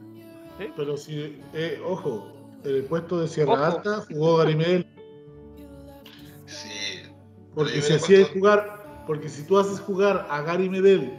[0.77, 2.33] Pero si, eh, ojo,
[2.65, 3.65] en el puesto de Sierra Ojo.
[3.65, 4.87] Alta jugó Garimel.
[6.47, 7.03] Sí.
[7.55, 11.19] Porque si yo así es hubiera jugar, porque si tú haces jugar a Gary Medel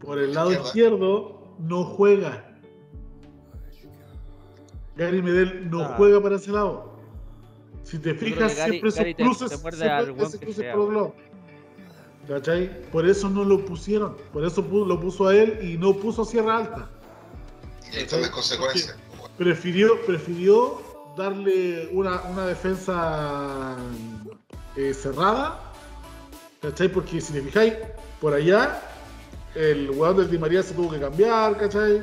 [0.00, 0.68] por el lado Izquierda.
[0.68, 2.44] izquierdo, no juega.
[4.96, 5.94] Gary Medel no Ah.
[5.96, 6.87] juega para ese lado.
[7.90, 10.84] Si te fijas, Gary- siempre Gary te- cruces, te muerde siempre al cruce sea, por
[10.84, 11.12] los lados.
[12.28, 12.90] ¿Cachai?
[12.90, 14.16] Por eso no lo pusieron.
[14.32, 16.90] Por eso lo puso a él y no puso a Sierra Alta.
[17.90, 18.96] Y ahí están las consecuencias.
[19.38, 20.82] Prefirió, prefirió
[21.16, 23.76] darle una, una defensa
[24.76, 25.58] eh, cerrada.
[26.60, 26.88] ¿Cachai?
[26.92, 27.72] Porque si te fijáis,
[28.20, 28.82] por allá,
[29.54, 32.02] el jugador del Di María se tuvo que cambiar, ¿cachai?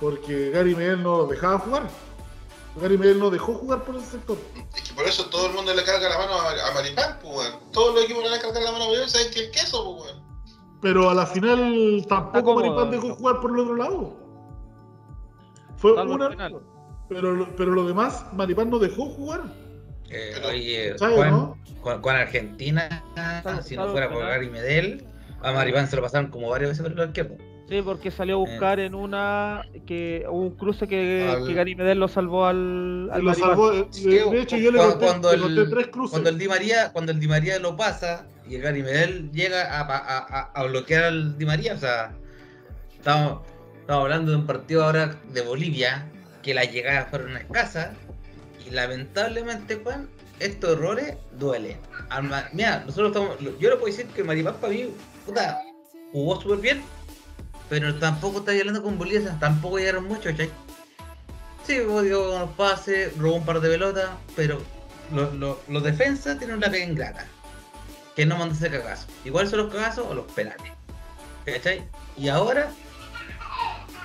[0.00, 1.82] Porque Gary Medel no lo dejaba jugar.
[2.76, 4.36] Gary Medel no dejó jugar por ese sector.
[4.74, 7.36] Es que por eso todo el mundo le carga la mano a, a Maripán, pues,
[7.36, 7.52] weón.
[7.72, 9.84] Todos los equipos le van a cargar la mano a Maripán, ¿saben qué es queso,
[9.96, 10.24] pues, weón?
[10.82, 14.16] Pero a la final tampoco Maripán dejó jugar por el otro lado.
[15.76, 16.28] Fue una.
[17.08, 19.42] Pero, lo- pero lo demás, Maripán no dejó jugar.
[20.10, 21.58] Eh, Pero- oye, ¿Sabes, Juan, no?
[21.80, 23.04] con, con Argentina,
[23.62, 24.22] si no fuera el por.
[24.22, 25.06] Gary Medel,
[25.42, 27.36] a Maripán se lo pasaron como varias veces por el izquierdo.
[27.68, 31.74] Sí, porque salió a buscar en una que hubo un cruce que, Al- que Gary
[31.74, 33.72] Medel lo salvó al, al lo salvó.
[33.72, 36.10] eh, de hecho, yo le conté, cuando le el- conté tres cruces.
[36.10, 39.62] Cuando el Di María, cuando el Di María lo pasa y el Gary Medel llega
[39.62, 42.12] a, a- a- a bloquear al Di María, o sea,
[42.98, 43.40] estamos,
[43.80, 46.10] estamos hablando de un partido ahora de Bolivia,
[46.42, 47.96] que las llegadas fueron escasas,
[48.66, 50.08] y lamentablemente, Juan,
[50.38, 51.78] estos errores duelen.
[52.52, 54.90] Mira, nosotros estamos, yo le puedo decir que Maripán para mí,
[55.24, 55.60] puta,
[56.12, 56.82] jugó súper bien,
[57.68, 60.50] pero tampoco está hablando con sea, tampoco llegaron mucho, ¿cachai?
[61.66, 64.60] Sí, dio unos pases, robó un par de pelotas, pero
[65.12, 67.26] los, los, los defensas tienen una pega ingrata.
[68.14, 69.06] Que no mandan ese cagazo.
[69.24, 70.72] Igual son los cagazos o los penales.
[71.44, 71.82] ¿Cachai?
[72.16, 72.70] Y ahora,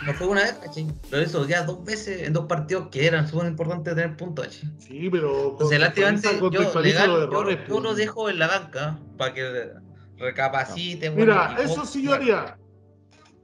[0.06, 0.88] no fue una vez, ¿cachai?
[1.12, 4.70] Lo hizo ya dos veces en dos partidos que eran súper importantes tener puntos, ¿cachai?
[4.80, 5.52] Sí, pero.
[5.52, 7.84] Entonces, lástimamente, yo, legal, los yo, errores, yo pues.
[7.84, 9.70] lo dejo en la banca para que
[10.18, 11.10] recapacite.
[11.10, 12.58] bueno, Mira, eso sí yo haría.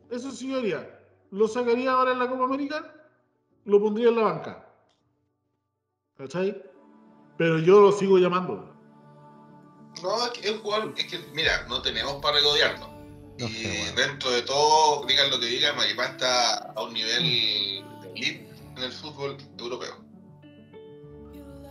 [0.10, 1.00] Eso sí yo haría.
[1.32, 2.94] Lo sacaría ahora en la Copa América,
[3.66, 4.66] lo pondría en la banca.
[6.18, 6.62] ¿Cachai?
[7.38, 8.74] Pero yo lo sigo llamando.
[10.02, 12.90] No, es que es un jugador, es que, mira, no tenemos para regodearnos.
[13.38, 17.24] No y dentro de todo, digan lo que digan, Maripán está a un nivel
[18.02, 19.98] de elite en el fútbol europeo.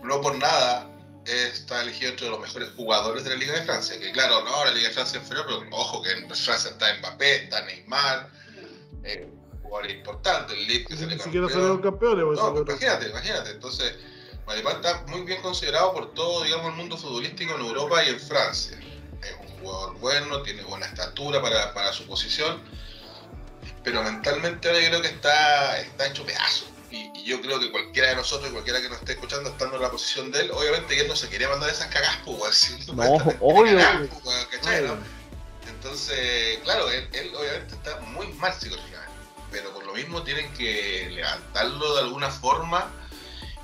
[0.03, 0.94] No por nada
[1.27, 3.99] está elegido entre los mejores jugadores de la Liga de Francia.
[3.99, 6.95] Que claro, no, la Liga de Francia es inferior, pero ojo que en Francia está
[6.99, 8.31] Mbappé, está Neymar,
[9.05, 9.29] eh,
[9.63, 12.25] jugadores importantes, el Lille que se le siquiera salieron campeones.
[12.25, 13.51] pues, no, imagínate, imagínate.
[13.51, 13.95] Entonces,
[14.47, 18.21] Maripán está muy bien considerado por todo, digamos, el mundo futbolístico en Europa y en
[18.21, 18.79] Francia.
[19.23, 22.63] Es un jugador bueno, tiene buena estatura para, para su posición,
[23.83, 26.74] pero mentalmente ahora yo creo que está, está hecho pedazo.
[26.95, 29.83] Y, y yo creo que cualquiera de nosotros, cualquiera que nos esté escuchando, estando en
[29.83, 32.93] la posición de él, obviamente él no se quería mandar esas cagas, pues, weón, si
[32.93, 33.03] No,
[33.41, 34.47] obvio, cagás, pues.
[35.69, 39.13] Entonces, claro, él, él obviamente está muy mal psicológicamente,
[39.51, 42.91] pero por lo mismo tienen que levantarlo de alguna forma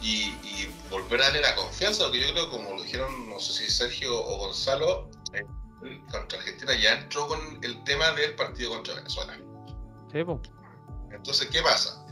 [0.01, 3.53] y, y volver a darle la confianza, porque yo creo, como lo dijeron, no sé
[3.53, 5.45] si Sergio o Gonzalo, eh,
[6.11, 9.39] contra Argentina ya entró con el tema del partido contra Venezuela.
[10.13, 10.43] Sí, po.
[11.13, 12.05] Entonces, ¿qué pasa?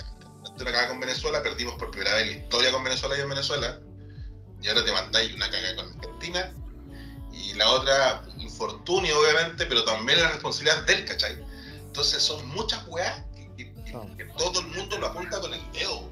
[0.50, 3.28] Ante una cagada con Venezuela, perdimos por primera vez la historia con Venezuela y en
[3.28, 3.78] Venezuela,
[4.60, 6.52] y ahora te mandáis una cagada con Argentina,
[7.32, 11.38] y la otra, infortunio obviamente, pero también la responsabilidad del, ¿cachai?
[11.86, 15.72] Entonces son muchas weas que, que- que- que todo el mundo lo apunta con el
[15.72, 16.10] dedo.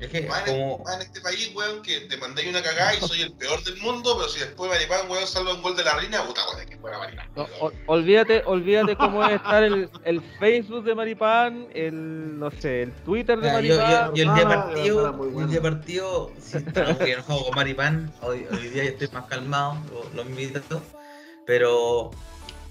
[0.00, 2.94] Es que Más en, como más en este país, weón, que te mandáis una cagada
[2.94, 5.84] y soy el peor del mundo, pero si después Maripán, weón, salva un gol de
[5.84, 7.28] la reina, puta, weón, que fuera Maripán.
[7.36, 7.46] No,
[7.86, 13.38] olvídate, olvídate cómo es estar el, el Facebook de Maripán, el no sé, el Twitter
[13.38, 14.14] de Ya, yo, Maripán.
[14.14, 18.12] yo, yo el día Ah, partido, el día partido, sí, estaba muy enojado con Maripán,
[18.22, 20.60] hoy, hoy día ya estoy más calmado, lo, lo invito,
[21.46, 22.10] pero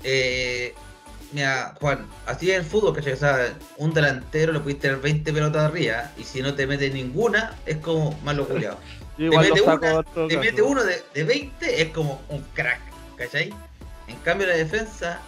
[0.04, 0.74] eh,
[1.34, 3.14] mira, Juan, así es el fútbol, ¿cachai?
[3.14, 6.90] O sea, un delantero le pudiste tener 20 pelotas arriba y si no te mete
[6.90, 8.78] ninguna, es como malo culiado.
[9.18, 12.82] Te mete una, Te mete uno de, de 20, es como un crack,
[13.16, 13.54] ¿cachai?
[14.08, 15.22] En cambio la defensa,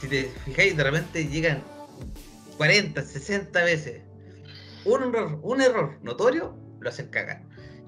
[0.00, 1.62] si te fijáis, de repente llegan
[2.56, 4.00] 40, 60 veces.
[4.86, 7.42] Un error, un error notorio, lo hacen cagar.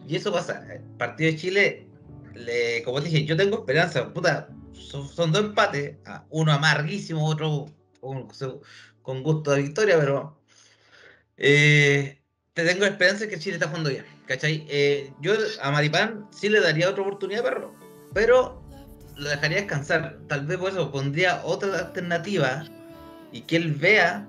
[0.06, 0.62] Y eso pasa.
[0.70, 1.86] El partido de Chile,
[2.34, 4.12] le, como te dije, yo tengo esperanza.
[4.12, 4.48] Puta,
[4.80, 5.96] son, son dos empates.
[6.30, 7.66] Uno amarguísimo, otro
[8.00, 8.28] con,
[9.02, 10.40] con gusto de victoria, pero
[11.36, 12.20] eh,
[12.52, 14.04] te tengo esperanza que Chile está jugando bien.
[14.26, 14.64] ¿Cachai?
[14.68, 17.74] Eh, yo a Maripán sí le daría otra oportunidad, perro.
[18.14, 18.62] Pero
[19.16, 20.18] lo dejaría descansar.
[20.28, 22.64] Tal vez por eso pondría otra alternativa
[23.32, 24.26] y que él vea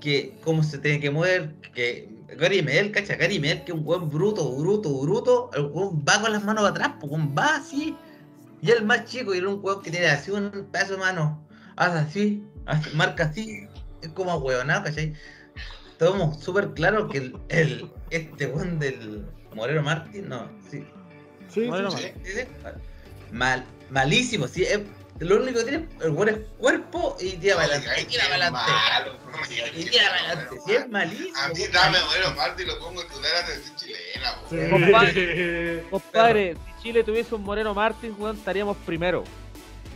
[0.00, 4.10] que cómo se tiene que mover, que Gary Medel, cacha, Gary que es un buen
[4.10, 7.96] bruto, bruto, bruto, el weón va con las manos atrás, pues va así,
[8.66, 11.46] y el más chico, y era un weón que tiene así un pedazo de mano,
[11.76, 13.68] hace así, hace- marca así,
[14.02, 15.12] es como huevonado, ¿cachai?
[15.92, 20.84] Estamos súper claro que el, el- este weón del Moreno Martín, no, sí,
[21.52, 22.40] Sí, Bueno, sí, Sí, Sí.
[23.30, 24.64] Mal, malísimo, sí.
[24.64, 24.80] es-
[25.20, 28.00] lo único que tiene el weón es cuerpo y tira para adelante.
[28.00, 28.72] Y Tira para adelante.
[29.76, 30.56] Y que tira es para adelante.
[30.66, 31.38] Sí, es malísimo.
[31.38, 31.98] A mí dame.
[32.06, 34.70] Moreno Martí y lo pongo a la selección chilena.
[34.70, 35.84] Compadre.
[35.90, 39.24] Compadre, Chile tuviese un Moreno Martins, weón, estaríamos primero.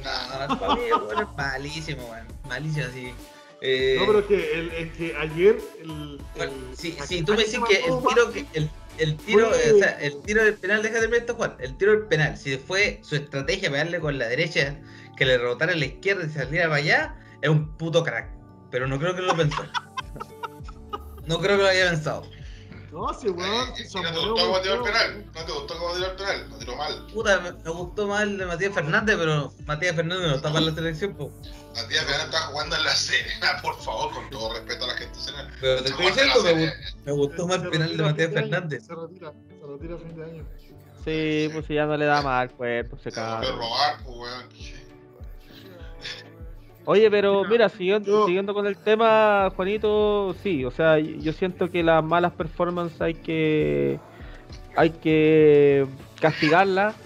[0.02, 2.26] No, para mí es malísimo, weón.
[2.48, 3.12] Malísimo, así.
[3.60, 7.32] Eh, No, pero es que, el, es que ayer el, bueno, el- la si tú
[7.34, 10.44] me dices que el tiro Martín, que el, el tiro, Fue- o sea, el tiro
[10.44, 11.56] del penal, déjate de esto, Juan.
[11.60, 14.74] El tiro del penal, si fue su estrategia pegarle con la derecha,
[15.14, 18.30] que le rebotara a la izquierda y saliera para allá, es un puto crack.
[18.70, 19.62] Pero no creo que lo pensó.
[21.26, 22.22] No creo que lo haya pensado.
[22.92, 23.68] No, sí, weón.
[23.68, 25.24] eh, sí, ¿y se ¿No te gustó cómo tiró el penal?
[25.34, 26.46] ¿No te gustó cómo tiró el penal?
[26.50, 27.06] Lo tiró mal.
[27.12, 30.64] Puta, me, me gustó más el de Matías Fernández, pero Matías Fernández no está para
[30.64, 31.30] la selección, po.
[31.76, 35.18] Matías Fernández está jugando en la Serena, por favor, con todo respeto a la gente
[35.20, 35.54] serena.
[35.60, 36.72] Pero te estoy diciendo, me,
[37.04, 38.84] me gustó más el Se penal de Matías Fernández.
[38.86, 40.46] Se retira, se retira a fin de año.
[41.04, 43.50] Sí, pues si ya no le da más al cuerpo, se Se caga.
[43.52, 44.48] robar, pues, weón.
[46.90, 51.70] Oye, pero Mira, siguiendo, yo- siguiendo con el tema, Juanito, sí, o sea, yo siento
[51.70, 54.00] que las malas performances hay que
[54.74, 55.86] hay que
[56.18, 56.96] castigarlas.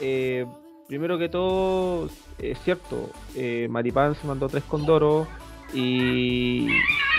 [0.00, 0.44] Eh,
[0.88, 2.08] primero que todo,
[2.40, 5.28] es cierto, eh, Maripán se mandó tres condoros
[5.72, 6.66] y,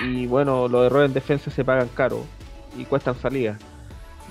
[0.06, 2.26] y bueno, los errores en defensa se pagan caro
[2.78, 3.62] y cuestan salidas.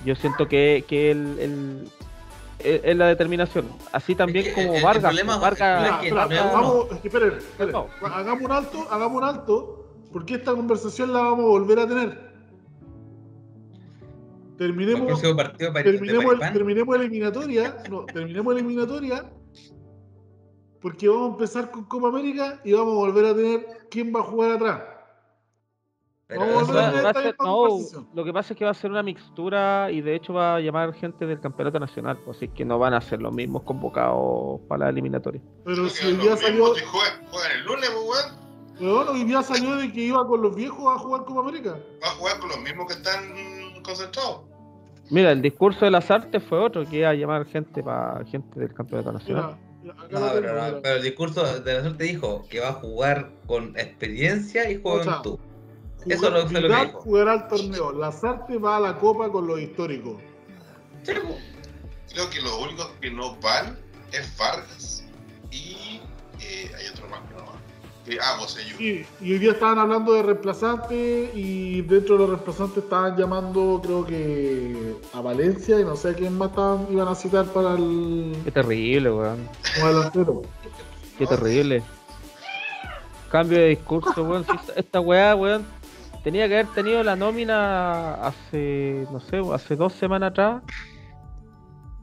[0.05, 1.87] Yo siento que, que el, el-
[2.59, 3.67] es es la determinación.
[3.91, 5.03] Así también Es que como el Vargas.
[5.13, 5.55] problema- el
[6.07, 7.71] que hagamos, es que esperen, esperen.
[7.73, 7.87] No.
[8.03, 12.29] Hagamos un alto, hagamos un alto, porque esta conversación la vamos a volver a tener.
[14.51, 16.53] El Terminemos, próximo partido para de terminemos, el- Maripán.
[16.53, 19.29] terminemos eliminatoria, no, terminemos eliminatoria,
[20.81, 24.19] porque vamos a empezar con Copa América y vamos a volver a tener quién va
[24.19, 24.81] a jugar atrás.
[26.29, 27.67] Pero eso- Va- va ser- no,
[28.13, 30.59] lo que pasa es que va a ser una mixtura y de hecho va a
[30.59, 34.61] llamar gente del campeonato nacional, pues, así que no van a ser los mismos convocados
[34.67, 35.41] para la eliminatoria.
[35.65, 38.35] Pero si hoy día salió, juegan, juegan el lunes, pues,
[38.79, 39.07] weón.
[39.09, 41.79] hoy día salió de que iba con los viejos a jugar Copa América.
[42.03, 44.41] Va a jugar con los mismos que están concentrados.
[45.09, 48.59] Mira, el discurso de las artes fue otro, que iba a llamar gente para gente
[48.59, 49.57] del campeonato nacional.
[49.81, 52.69] Mira, mira, acá No, pero, no, pero el discurso de la suerte dijo que va
[52.69, 55.39] a jugar con experiencia y juventud.
[56.07, 57.91] Eso Jugar- lo- fue lo que jugará al torneo.
[57.91, 60.17] Lazarte va a la copa con los históricos.
[61.03, 63.77] Creo que los únicos que no van
[64.11, 65.03] es Vargas
[65.51, 65.99] y
[66.41, 67.53] eh, hay otro más que no va.
[68.07, 68.75] Eh, ah, Bosellú.
[68.79, 73.79] Y, y hoy día estaban hablando de reemplazantes y dentro de los reemplazantes estaban llamando,
[73.83, 77.75] creo que a Valencia y no sé a quién más estaban, iban a citar para
[77.75, 79.47] el Qué terrible, weón.
[79.75, 80.41] como delantero.
[81.19, 81.83] Qué terrible.
[83.29, 84.45] Cambio de discurso, weón.
[84.75, 85.63] Esta weá, weón,
[86.23, 90.63] tenía que haber tenido la nómina hace, no sé, hace dos semanas atrás.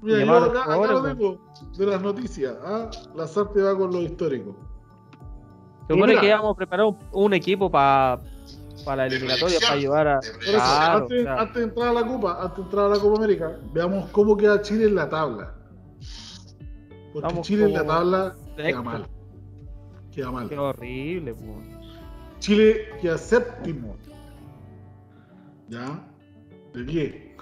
[0.02, 1.40] Mira, yo acá, acá lo tengo
[1.76, 2.54] de las noticias.
[2.62, 2.90] ¿ah?
[3.14, 4.54] La SARTE va con lo histórico.
[5.88, 8.20] Se supone que íbamos a preparar un, un equipo para
[8.84, 10.20] la De eliminatoria, para ayudar a.
[10.20, 11.40] Claro, antes, claro.
[11.40, 14.36] antes de entrar a la Copa, antes de entrar a la Copa América, veamos cómo
[14.36, 15.54] queda Chile en la tabla.
[17.12, 19.06] Porque Estamos Chile en la tabla queda mal.
[20.12, 20.48] Queda mal.
[20.48, 21.75] Qué horrible, weón.
[22.38, 23.96] Chile queda séptimo.
[25.68, 26.00] ¿Ya?
[26.74, 27.36] ¿De qué?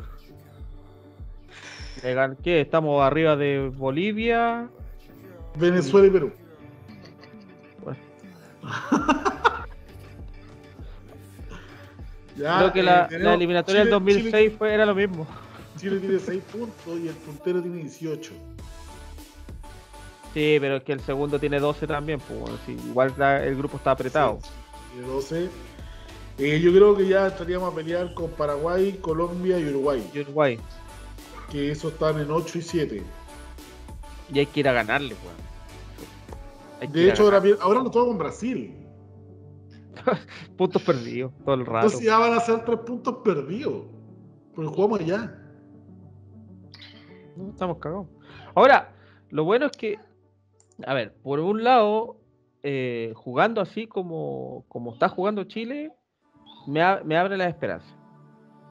[2.03, 2.61] Gan- ¿Qué?
[2.61, 4.68] Estamos arriba de Bolivia.
[5.57, 6.32] Venezuela y Perú.
[7.82, 7.99] Bueno.
[12.36, 15.24] Ya, Creo que eh, la, la eliminatoria del Chile- 2006 Chile, fue, era lo mismo.
[15.76, 18.32] Chile tiene 6 puntos y el puntero tiene 18.
[20.34, 23.57] Sí, pero es que el segundo tiene 12 también, pues bueno, sí, igual la- el
[23.57, 24.40] grupo está apretado.
[24.42, 24.49] Sí,
[24.95, 25.51] tiene 12.
[26.38, 30.11] Eh, yo creo que ya estaríamos a pelear con Paraguay, Colombia y Uruguay.
[30.12, 30.59] Y Uruguay.
[31.51, 33.03] Que esos están en 8 y 7.
[34.32, 36.92] Y hay que ir a ganarle, weón.
[36.92, 38.74] De hecho, ahora, ahora nos toca con Brasil.
[40.57, 41.86] puntos perdidos todo el rato.
[41.86, 43.84] Entonces ya van a ser 3 puntos perdidos.
[44.55, 45.38] Porque jugamos allá.
[47.36, 48.07] No, estamos cagados.
[48.55, 48.95] Ahora,
[49.30, 49.99] lo bueno es que,
[50.86, 52.16] a ver, por un lado,
[52.64, 55.92] eh, jugando así como, como está jugando Chile,
[56.66, 57.86] me, a- me abre la esperanza.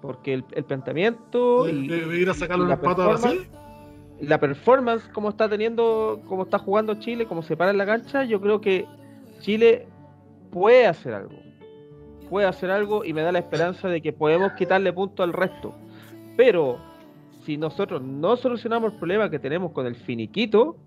[0.02, 1.86] Porque el, el planteamiento y,
[2.20, 3.32] ir a sacarle y un la empate a Brasil.
[3.32, 3.48] performance-
[4.20, 8.24] la performance como está teniendo, como está jugando Chile, como se para en la cancha,
[8.26, 8.86] yo creo que
[9.40, 9.88] Chile
[10.52, 11.36] puede hacer algo.
[12.30, 15.74] Puede hacer algo y me da la esperanza de que podemos quitarle punto al resto.
[16.36, 16.80] Pero
[17.46, 20.78] si nosotros no solucionamos el problema que tenemos con el finiquito,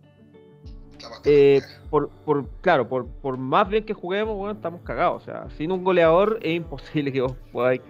[1.25, 5.23] eh, por, por, claro, por, por más bien que juguemos, bueno, estamos cagados.
[5.23, 7.81] O sea, sin un goleador es imposible que vos podáis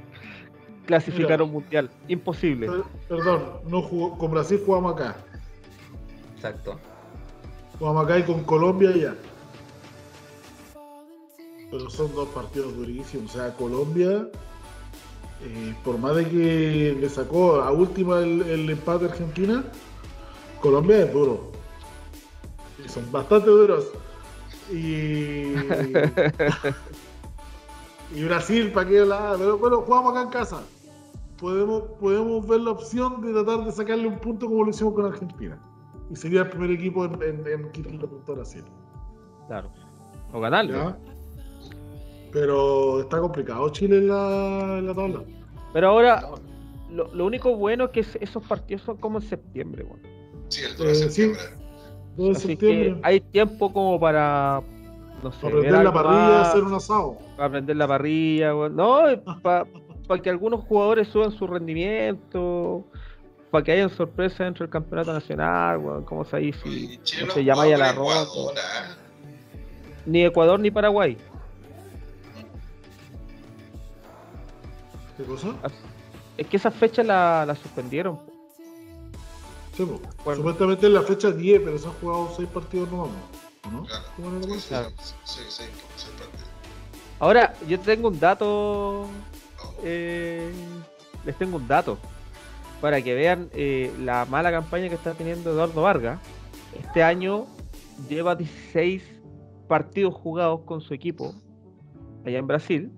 [0.86, 1.44] clasificar Mira.
[1.44, 1.90] un mundial.
[2.09, 2.66] Imposible.
[2.66, 5.16] Per- Perdón, no jugó, con Brasil jugamos acá.
[6.36, 6.78] Exacto.
[7.78, 9.14] Jugamos acá y con Colombia ya.
[11.70, 13.34] Pero son dos partidos durísimos.
[13.34, 14.28] O sea, Colombia,
[15.42, 19.64] eh, por más de que le sacó a última el, el empate a Argentina,
[20.61, 21.52] Colombia es duro.
[22.97, 23.88] Son bastante duros.
[24.72, 25.53] Y,
[28.14, 29.34] y Brasil, ¿para qué la?
[29.36, 30.62] Pero bueno, jugamos acá en casa.
[31.38, 35.05] Podemos, podemos ver la opción de tratar de sacarle un punto como lo hicimos con
[35.05, 35.59] Argentina.
[36.11, 38.64] Y sería el primer equipo en, en, en quitarle punto a Brasil.
[39.47, 39.70] Claro.
[40.32, 40.72] O ganarle.
[40.72, 40.97] ¿ya?
[42.32, 45.22] Pero está complicado Chile en la, en la tabla.
[45.74, 46.22] Pero ahora,
[46.90, 50.01] lo, lo único bueno es que es- esos partidos son como en septiembre, weón.
[50.49, 51.32] Sí, el 2 de Eh, sí.
[52.16, 52.24] Septiembre.
[52.24, 52.94] 2 de Así septiembre.
[52.94, 54.62] que hay tiempo como para,
[55.22, 57.18] no sé, para ver prender la parrilla, más, hacer un asado.
[57.36, 58.52] para prender la parrilla.
[58.70, 59.02] No,
[59.42, 62.84] para que algunos jugadores suban su rendimiento,
[63.50, 66.04] para que hayan sorpresas dentro del campeonato nacional, weón.
[66.04, 66.60] ¿Cómo se dice?
[67.04, 68.22] Si, no se llama ya la ropa.
[68.22, 68.96] Ecuador, ah.
[70.06, 71.16] Ni Ecuador ni Paraguay.
[75.16, 75.48] ¿Qué cosa?
[76.36, 78.20] Es que esas fechas la, la suspendieron.
[79.76, 80.00] Sí, po.
[80.24, 80.38] Bueno.
[80.38, 82.88] Supuestamente en la fecha 10, pero se han jugado 6 partidos.
[82.92, 83.08] ¿o
[83.70, 83.84] ¿No?
[83.84, 84.04] Claro.
[84.16, 84.90] ¿Cómo era Sí, Claro.
[85.24, 85.64] sí, sí.
[87.18, 89.02] Ahora, yo tengo un dato
[89.64, 90.52] Oh, eh,
[91.24, 91.98] les tengo un dato
[92.80, 96.20] para que vean eh, la mala campaña que está teniendo Eduardo Vargas.
[96.78, 97.46] Este año
[98.08, 99.02] lleva 16
[99.66, 101.34] partidos jugados con su equipo
[102.26, 102.92] allá en Brasil,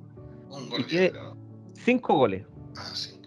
[0.50, 1.36] Un gol y tiene- libre, ¿no?
[1.84, 2.44] 5 goles.
[2.76, 3.17] Ah, sí.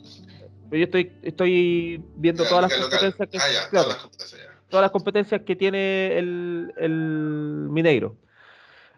[0.72, 3.98] Pero yo estoy, estoy viendo Ya, todas las competencias que, Ah, ya, claro, todas las
[4.04, 4.60] competencias ya.
[4.70, 6.92] todas las competencias que tiene el, el
[7.70, 8.16] Mineiro.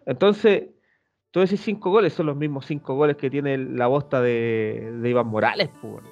[0.06, 0.66] Entonces,
[1.32, 5.10] todos esos cinco goles son los mismos cinco goles que tiene la bosta de, de
[5.10, 5.68] Iván Morales.
[5.82, 6.04] pues.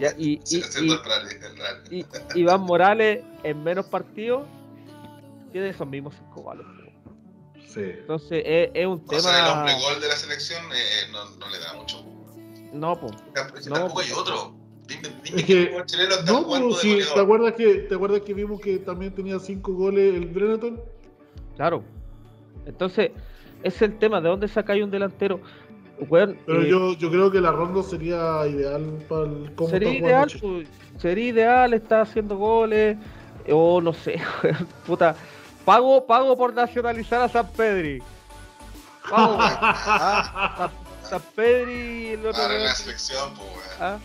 [0.00, 0.40] Ya, y,
[2.34, 4.44] Iván Morales en menos partidos
[5.52, 6.66] tiene esos mismos cinco goles.
[7.68, 7.80] Sí.
[7.82, 9.52] Entonces, es, es un O sea, el tema.
[9.60, 12.04] hombre gol de la selección eh, no, no le da mucho.
[12.74, 13.12] No, pues.
[13.34, 14.06] Tamp- No, Tampoco pues.
[14.08, 14.52] hay otro.
[14.86, 17.74] Dime, dime Es que que- el jugador chileno está No, pero si te acuerdas que
[17.74, 20.80] te acuerdas que vimos que también tenía 5 goles el Breneton.
[21.56, 21.82] Claro.
[22.66, 23.10] Entonces,
[23.62, 25.40] ese es el tema, ¿de dónde sacáis un delantero?
[26.10, 30.06] Pero eh, yo, yo creo que la ronda sería ideal para el cómo sería está
[30.06, 30.68] ideal, pues,
[30.98, 32.96] sería ideal, está haciendo goles,
[33.48, 34.20] o no sé,
[34.86, 35.14] puta,
[35.64, 38.02] pago, pago por nacionalizar a San Pedri.
[39.08, 39.38] Pago.
[39.46, 40.70] Ah,
[41.18, 43.60] San- San Pedri y el otro Ahora en weón, la selección, pues, weón.
[43.80, 43.98] ah,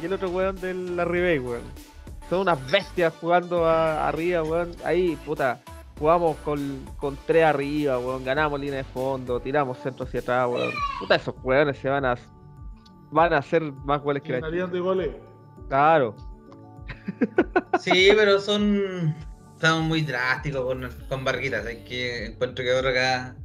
[0.00, 1.62] y el otro weón del la Ribey, weón.
[2.28, 4.72] Son unas bestias jugando a- arriba, weón.
[4.84, 5.60] Ahí, puta,
[5.98, 8.24] jugamos con, con tres arriba, weón.
[8.24, 10.72] Ganamos línea de fondo, tiramos centro hacia atrás, weón.
[10.98, 12.16] Puta, esos weones se van a
[13.10, 15.10] van a hacer más goles que la de goles.
[15.68, 16.14] Claro.
[17.80, 19.14] Sí, pero son.
[19.60, 21.64] Son muy drásticos con, con Barguitas.
[21.64, 23.36] Hay que encuentro que ahora acá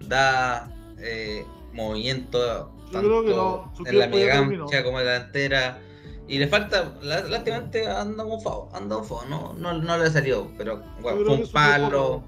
[0.00, 0.68] da
[0.98, 5.78] eh, movimiento tanto no, en la media cancha como en la delantera.
[6.26, 10.82] Y le falta, lá- lástimamente anda mofado, anda mofado, no, no, no le salió, pero
[11.00, 12.22] bueno, fue un palo.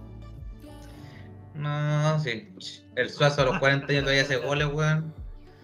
[1.55, 2.53] No, sí.
[2.94, 5.14] El Suazo a los 40 años todavía hace goles, weón.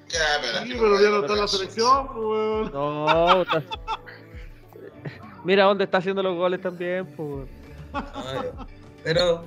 [0.09, 2.72] Ya, pero, es Sí, pero ya no está en la selección, weón.
[2.72, 3.62] No, está-
[5.45, 7.49] Mira dónde está haciendo los goles también, pues.
[9.05, 9.45] Pero,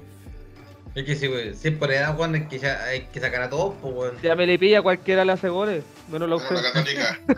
[0.95, 3.41] es que si, weón, si es por edad, weón, es que ya hay que sacar
[3.43, 4.17] a todos, pues, weón.
[4.21, 6.55] Si a Melipilla cualquiera le hace goles, menos la usted.
[6.61, 7.19] católica.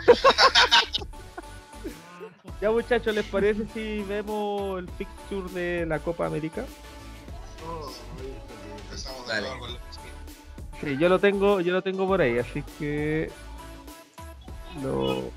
[2.59, 6.61] Ya muchachos, ¿les parece si vemos el picture de la Copa América?
[6.63, 8.23] Está.
[8.89, 9.47] Empezamos de Dale.
[9.47, 9.79] nuevo con la-
[10.81, 13.29] Sí, yo lo tengo, yo lo tengo por ahí, así que
[14.81, 15.29] lo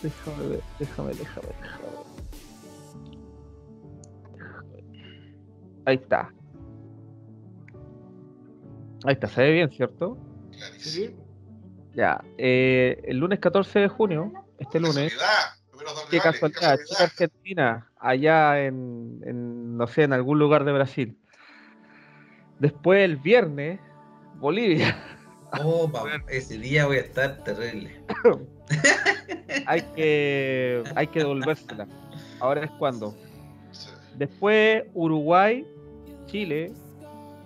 [0.00, 1.82] déjame ver, déjame, déjame, déjame.
[5.86, 6.32] Ahí está.
[9.04, 10.16] Ahí está, se ve bien, ¿cierto?
[10.56, 11.06] Clarísimo.
[11.08, 11.16] Sí,
[11.94, 19.20] Ya, eh, el lunes 14 de junio, este lunes, Casualidad, qué casualidad, Argentina, allá en,
[19.24, 21.16] en, no sé, en algún lugar de Brasil.
[22.58, 23.80] Después el viernes,
[24.36, 24.96] Bolivia.
[25.64, 27.90] Oh, pa- ese día voy a estar terrible.
[29.66, 31.86] hay que hay que devolvérsela.
[32.40, 33.14] Ahora es cuando.
[34.16, 35.66] Después Uruguay,
[36.26, 36.72] Chile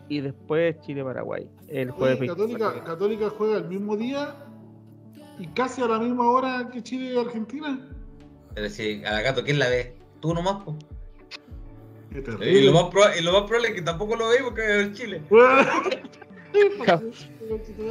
[0.09, 1.49] y después Chile-Paraguay.
[1.69, 2.59] El jueves Oye, 24.
[2.59, 4.37] Católica, Católica juega el mismo día
[5.39, 7.79] y casi a la misma hora que Chile y Argentina.
[8.55, 9.95] Pero si a la gato, ¿quién la ve?
[10.21, 10.77] Tú nomás, po.
[12.13, 14.81] Qué Y lo, más proba- y lo más probable es que tampoco lo veis porque
[14.81, 15.23] es Chile.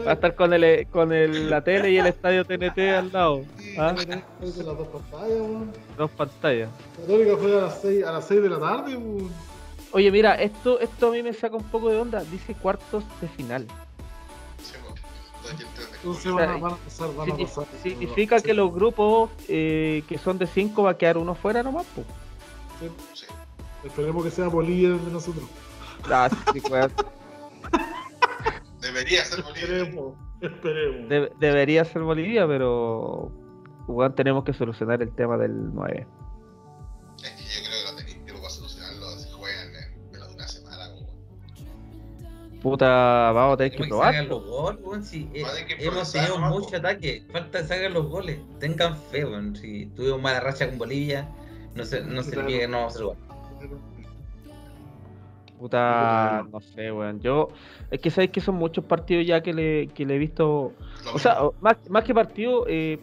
[0.06, 3.44] Va a estar con el con el, la tele y el estadio TNT al lado.
[3.78, 3.94] ¿ah?
[3.94, 5.72] De las dos pantallas, weón.
[5.98, 6.70] Dos pantallas.
[6.98, 8.98] Católica juega a las 6, a las 6 de la tarde.
[9.96, 12.22] Oye, mira, esto, esto a mí me saca un poco de onda.
[12.26, 13.66] Dice cuartos de final.
[14.62, 15.02] Sí, pues.
[15.42, 16.36] Todo aquí el tren de Entonces julio.
[16.36, 17.66] van a, van a pasar, van a Signi- pasar.
[17.82, 21.86] Significa que los grupos eh, que son de 5 va a quedar uno fuera nomás.
[21.88, 22.04] po.
[23.14, 23.26] Sí.
[23.86, 25.46] Esperemos que sea Bolivia de nosotros.
[26.12, 26.92] Ah, sí, weón.
[28.82, 29.64] Debería ser Bolivia.
[29.64, 31.10] Esperemos, esperemos.
[31.10, 33.32] De- debería ser Bolivia, pero
[33.88, 36.06] weón, tenemos que solucionar el tema del 9.
[37.24, 37.75] Es que yo creo
[42.66, 44.26] Puta, vamos a tener que Tenemos que probar.
[44.26, 45.04] los goles, weón.
[45.04, 47.24] Si, eh, que hemos tenido mucho ataque.
[47.32, 48.40] Falta de sacar los goles.
[48.60, 49.56] Tengan fe, weón.
[49.56, 51.30] Si tuvimos mala racha con Bolivia,
[51.76, 53.18] no se, no que no vamos a igual.
[55.60, 57.20] Puta, no sé, weón.
[57.22, 57.50] Yo,
[57.92, 60.74] es que sabéis que son muchos partidos ya que le, que le he visto.
[61.14, 62.98] O sea, más, más que partido, eh,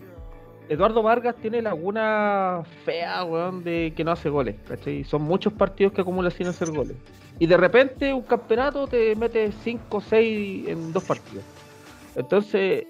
[0.71, 5.05] Eduardo Vargas tiene laguna fea, weón, de que no hace goles, ¿cachai?
[5.05, 6.97] Son muchos partidos que acumula sin hacer goles.
[7.39, 11.45] Y de repente un campeonato te mete 5 o 6 en dos partidos.
[12.15, 12.85] Entonces,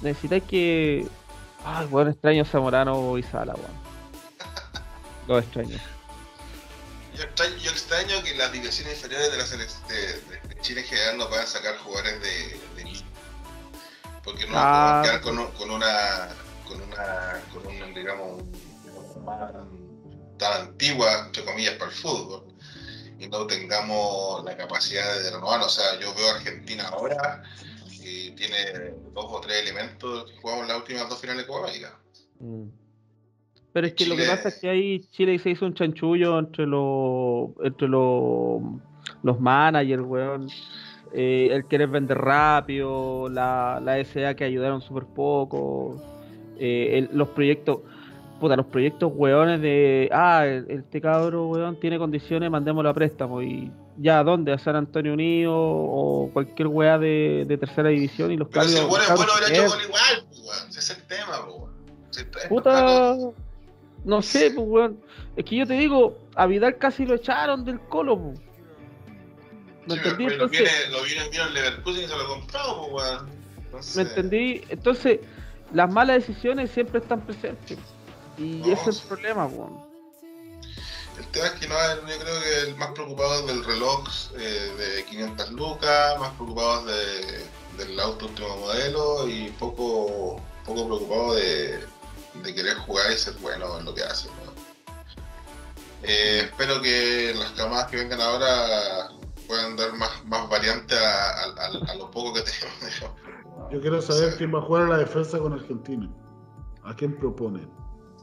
[0.00, 1.06] necesitáis que.
[1.64, 3.80] Ay, weón, extraño Zamorano y Sala, weón.
[5.28, 5.76] Lo extraño.
[7.14, 9.44] Yo extraño, yo extraño que las divisiones inferiores de, la
[9.88, 12.90] de, de Chile en general no puedan sacar jugadores de, de.
[14.24, 15.02] Porque no Ah.
[15.02, 16.28] podemos quedar con, un- con una
[16.66, 22.44] con una con un digamos un- tan antigua entre comillas para el fútbol
[23.28, 25.60] no tengamos la capacidad de renovar.
[25.60, 27.42] O sea, yo veo a Argentina ahora
[28.02, 31.98] y tiene dos o tres elementos que jugamos las últimas dos finales de Copa América.
[32.40, 32.64] Mm.
[33.72, 36.66] Pero es que lo que pasa es que ahí Chile se hizo un chanchullo entre
[36.66, 38.60] los entre los,
[39.22, 40.48] los managers, weón.
[41.12, 46.00] Eh, el querer vender rápido, la, la SA que ayudaron súper poco,
[46.58, 47.80] eh, el- los proyectos,
[48.40, 53.70] puta, los proyectos weones de, ah, este cabro weón tiene condiciones, mandémoslo a préstamo y
[53.98, 54.52] ya, ¿dónde?
[54.52, 58.74] A San Antonio Unido o cualquier weá de, de tercera división y los Pero si
[58.76, 59.64] cabros- bueno cabros bueno hubiera bien.
[59.66, 60.68] hecho gol igual, pues, weón.
[60.70, 61.70] Ese es el tema, pues, weón.
[62.10, 63.16] Si Puta,
[64.04, 65.00] no sé, pues, weón.
[65.36, 68.40] Es que yo te digo, a Vidal casi lo echaron del colo, pues.
[69.86, 70.24] ¿Me Sí, entendí?
[70.24, 72.60] pero lo Entonces, lo vino el Leverkusen y se lo compró,
[72.90, 73.28] pues, weón.
[73.66, 74.62] Entonces, ¿Me entendí?
[74.68, 75.20] Entonces,
[75.72, 77.78] las malas decisiones siempre están presentes.
[78.40, 79.02] Y No, ese es sí.
[79.02, 79.80] el problema, weón.
[81.18, 81.74] El tema es que no,
[82.08, 86.86] yo creo que el más preocupado es del reloj eh, de 500 lucas, más preocupado
[86.86, 87.44] de,
[87.76, 91.84] del auto último modelo y poco, poco preocupado de,
[92.42, 94.28] de querer jugar y ser bueno en lo que hace.
[94.28, 94.50] ¿no?
[96.02, 99.10] Eh, espero que las camadas que vengan ahora
[99.46, 103.12] puedan dar más, más variante a, a- a- a lo poco que tenemos.
[103.70, 104.38] Yo quiero saber Sí.
[104.38, 106.08] quién va a jugar a la defensa con Argentina.
[106.82, 107.68] ¿A quién proponen?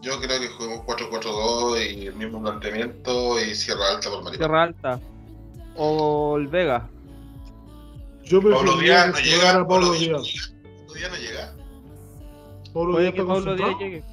[0.01, 4.37] Yo creo que juguemos 4-4-2 y el mismo planteamiento y Sierra Alta por Maripán.
[4.47, 4.99] Tierra Alta.
[5.75, 6.89] O el Vega.
[8.23, 9.37] Yo Pablo Díaz no llega.
[9.37, 10.33] jugara Pablo Díaz no Díaz.
[10.33, 10.57] llega.
[10.85, 11.53] Pablo Díaz no llega.
[12.73, 13.79] Pablo Díaz que está Pablo Díaz concentrado.
[13.79, 14.03] llegue.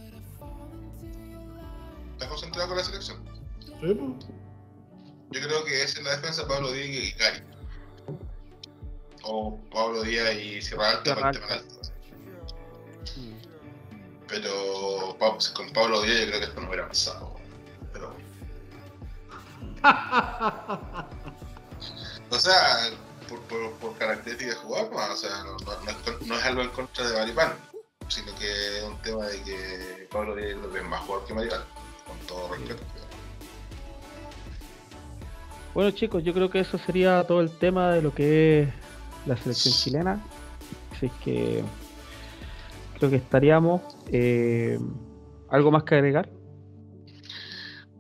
[2.12, 3.16] Está concentrado con la selección.
[3.80, 4.26] Sí, pues.
[5.30, 7.42] Yo creo que es en la defensa Pablo Díaz y Gary.
[9.24, 11.74] O Pablo Díaz y Sierra Alta Sierra para el tema Alta.
[14.28, 15.16] Pero
[15.54, 17.34] con Pablo Díaz yo creo que esto no hubiera pasado.
[17.92, 18.14] Pero,
[22.30, 22.88] o sea,
[23.28, 26.36] por, por, por características de jugar, no, o sea, no, no- no es, con- no
[26.38, 27.52] es algo en contra de Maripán,
[28.08, 31.60] sino que es un tema de que Pablo Díaz es más jugador que Maripán,
[32.06, 32.82] con todo respeto.
[35.74, 38.68] Bueno chicos, yo creo que eso sería todo el tema de lo que es
[39.26, 40.20] la selección chilena.
[40.92, 41.64] Así es que
[43.04, 43.82] creo que estaríamos.
[44.10, 44.78] eh,
[45.50, 46.30] ¿Algo más que agregar?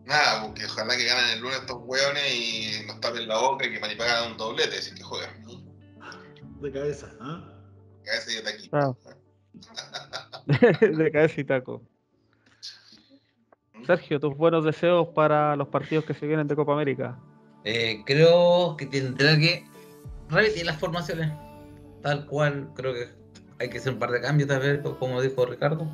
[0.06, 3.72] Nada, porque ojalá que ganen el lunes estos hueones y nos tapen la boca y
[3.72, 5.44] que Maripán gane un doblete, si es que juegan.
[6.60, 7.44] De cabeza, ¿ah?
[8.04, 8.42] Cabeza y de
[10.96, 11.82] de cabeza y taco.
[13.86, 17.18] Sergio, tus buenos deseos para los partidos que se vienen de Copa América.
[17.64, 19.66] Eh, creo que tendrá que
[20.30, 21.30] repetir las formaciones.
[22.02, 23.23] Tal cual, creo que
[23.58, 25.86] hay que hacer un par de cambios, tal vez, como dijo Ricardo.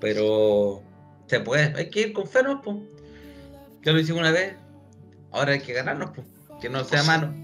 [0.00, 0.82] Pero
[1.26, 2.60] se puede, hay que ir con fe, ¿no?
[3.82, 4.56] Ya lo hicimos una vez,
[5.30, 6.24] ahora hay que ganarnos, po.
[6.60, 7.34] que no sea mano.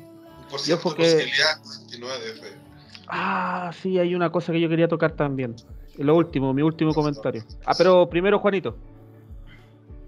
[0.51, 1.61] Por cierto, que- posibilidad
[1.91, 2.57] que no es de fe.
[3.09, 5.57] Ah, sí, hay una cosa que yo quería tocar también.
[5.97, 7.43] Lo último, mi último comentario.
[7.65, 8.77] Ah, pero primero Juanito.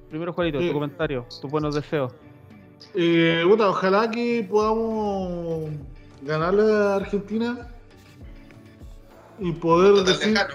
[0.09, 0.69] Primero Juanito, Sí.
[0.69, 2.13] tu comentario, tus buenos deseos.
[2.95, 5.71] Eh, puta, ojalá que podamos
[6.23, 7.69] ganarle a Argentina
[9.41, 10.55] y poder No tan decir, lejano.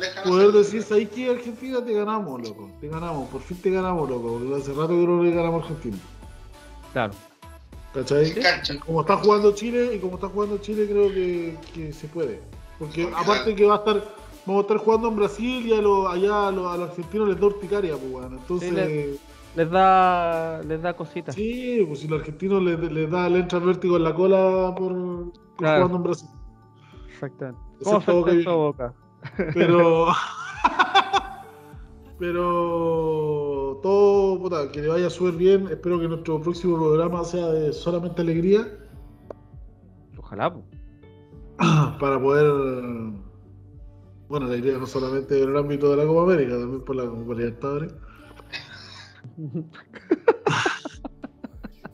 [0.00, 0.30] Lejano.
[0.30, 2.70] poder decir, ahí que Argentina te ganamos, loco.
[2.80, 4.40] Te ganamos, por fin te ganamos, loco.
[4.56, 5.96] Hace rato que no le ganamos a Argentina.
[6.92, 7.12] Claro.
[7.94, 8.32] ¿Cachai?
[8.86, 12.40] Como está jugando Chile y como está jugando Chile creo que, que se puede.
[12.78, 14.02] Porque Porque aparte que va a estar,
[14.46, 17.28] vamos a estar jugando en Brasil y a lo- allá a los, a los argentinos
[17.28, 18.28] les da urticaria, pues bueno.
[18.38, 19.20] Entonces, Sí,
[19.54, 21.34] Les da, les da cositas.
[21.34, 24.74] sí, pues si los argentinos les, les da, le entra el vértigo en la cola
[24.74, 25.76] por, por Claro.
[25.88, 26.28] jugando en Brasil.
[27.22, 27.60] Exactamente.
[27.80, 28.94] Excepto ¿Cómo fue Boca?
[29.54, 30.08] Pero.
[32.18, 35.68] Pero todo, puta, que le vaya súper bien.
[35.68, 38.68] Espero que nuestro próximo programa sea de solamente alegría
[40.18, 40.62] Ojalá, po.
[41.98, 43.12] para poder.
[44.28, 47.06] Bueno, la idea no solamente en el ámbito de la Copa América, también por la
[47.06, 47.94] Copa Libertadores.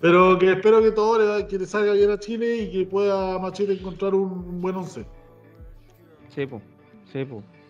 [0.01, 3.39] Pero que espero que todo le, que le salga bien a Chile y que pueda
[3.39, 5.05] Machete encontrar un buen once.
[6.35, 6.61] Sí, po.
[7.13, 7.27] Sí.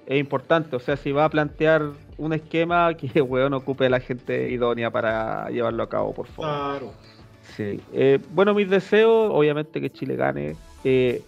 [0.06, 1.82] Es importante, o sea, si va a plantear
[2.16, 6.50] un esquema que weón ocupe a la gente idónea para llevarlo a cabo, por favor.
[6.78, 6.92] Claro.
[7.56, 7.80] Sí.
[7.92, 10.56] Eh, bueno, mis deseos, obviamente que Chile gane.
[10.84, 11.22] eh,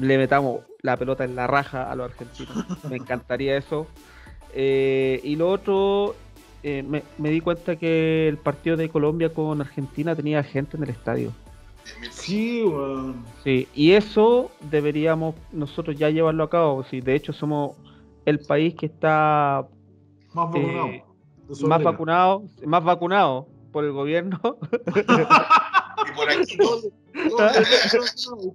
[0.00, 2.66] le metamos la pelota en la raja a los argentinos.
[2.90, 3.86] Me encantaría eso.
[4.54, 6.14] Eh, y lo otro,
[6.62, 10.82] eh, me, me di cuenta que el partido de Colombia con Argentina tenía gente en
[10.84, 11.32] el estadio.
[11.86, 12.14] 10.000 personas.
[12.14, 13.24] Sí, weón.
[13.44, 16.84] Sí, y eso deberíamos nosotros ya llevarlo a cabo.
[16.84, 17.76] Sí, de hecho, somos
[18.24, 19.66] el país que está
[20.34, 20.86] Más vacunado.
[20.88, 21.04] Eh,
[21.62, 24.40] más vacunado, más vacunado por el gobierno.
[25.96, 26.66] Y por aquí no.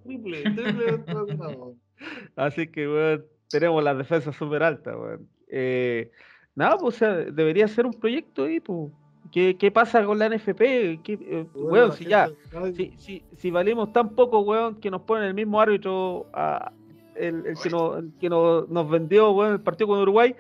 [0.04, 1.76] triple, triple vacunado.
[2.36, 5.28] Así que, weón, tenemos las defensas súper altas, weón.
[5.48, 6.12] Eh,
[6.56, 8.92] nada, pues, o sea, debería ser un proyecto ahí, pues.
[9.32, 10.60] ¿Qué, qué pasa con la NFP?
[11.04, 12.30] ¿Qué, eh, weón, la si ya,
[12.76, 16.72] si, si, si valemos tan poco, weón, que nos ponen el mismo árbitro, a-
[17.16, 20.36] el, el que, nos, el que nos, nos vendió, weón, el partido con Uruguay,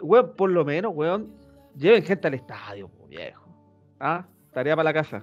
[0.00, 1.32] weón, por lo menos, weón,
[1.76, 3.44] lleven gente al estadio, viejo.
[3.98, 5.22] Ah, tarea para la casa.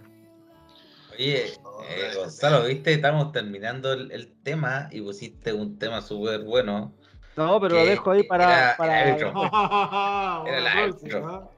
[1.13, 6.93] Oye, eh, Gonzalo, viste, estamos terminando el, el tema y pusiste un tema súper bueno.
[7.35, 8.43] No, pero lo dejo ahí para.
[8.45, 9.29] era- para- era árbitro.
[9.41, 11.51] Era Era el árbitro.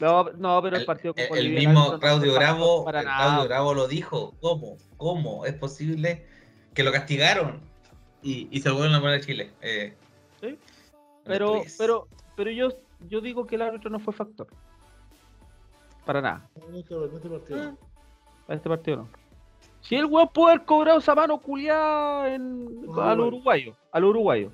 [0.00, 3.02] No, no, pero el, El, partido con el- el Bolivia, mismo no Claudio Bravo, para.
[3.02, 4.34] Claudio Bravo lo dijo.
[4.40, 4.76] ¿Cómo?
[4.96, 6.26] ¿Cómo es posible
[6.74, 7.60] que lo castigaron?
[8.20, 9.52] y, y se lo vuelven a poner a Chile.
[9.60, 9.94] Eh,
[10.40, 10.58] Sí.
[11.24, 12.68] Pero, pero, pero yo,
[13.08, 14.46] yo digo que el árbitro no fue factor.
[16.04, 16.48] Para nada.
[16.68, 17.76] En este, en este partido.
[18.46, 19.08] Para este partido no.
[19.82, 24.50] Si el weón puede haber cobrado esa mano culiada en, No, al uruguayo, al uruguayo.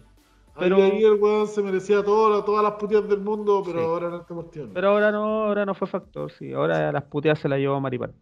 [0.59, 3.85] Pero ahí el weón se merecía todo, todas las puteadas del mundo, pero Sí.
[3.85, 4.67] ahora en este partido.
[4.69, 4.73] no.
[4.75, 6.53] Pero ahora no, ahora no fue factor, sí.
[6.53, 8.15] Ahora las puteadas se las llevó Maripán.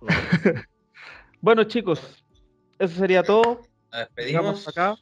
[1.40, 2.00] Bueno, chicos,
[2.78, 3.60] eso sería todo.
[3.92, 4.66] Nos despedimos.
[4.66, 4.96] acá.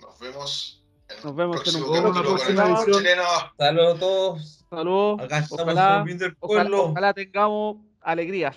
[0.00, 3.22] Nos vemos en Nos vemos en próximo un chileno.
[3.56, 4.64] Saludos a todos.
[4.68, 5.20] Saludos.
[5.20, 6.84] Acá estamos Ojalá, el ojalá, pueblo.
[6.90, 8.56] ojalá tengamos alegrías.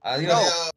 [0.00, 0.32] Adiós.
[0.34, 0.70] Adiós.